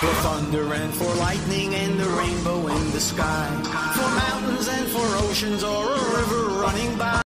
For 0.00 0.08
thunder 0.08 0.74
and 0.74 0.92
for 0.94 1.14
lightning 1.14 1.74
and 1.74 1.98
the 1.98 2.08
rainbow 2.08 2.66
in 2.66 2.90
the 2.90 3.00
sky. 3.00 3.48
For 3.94 4.10
mountains 4.16 4.68
and 4.68 4.88
for 4.88 5.06
oceans 5.28 5.62
or 5.62 5.92
a 5.92 6.16
river 6.16 6.60
running 6.60 6.98
by. 6.98 7.21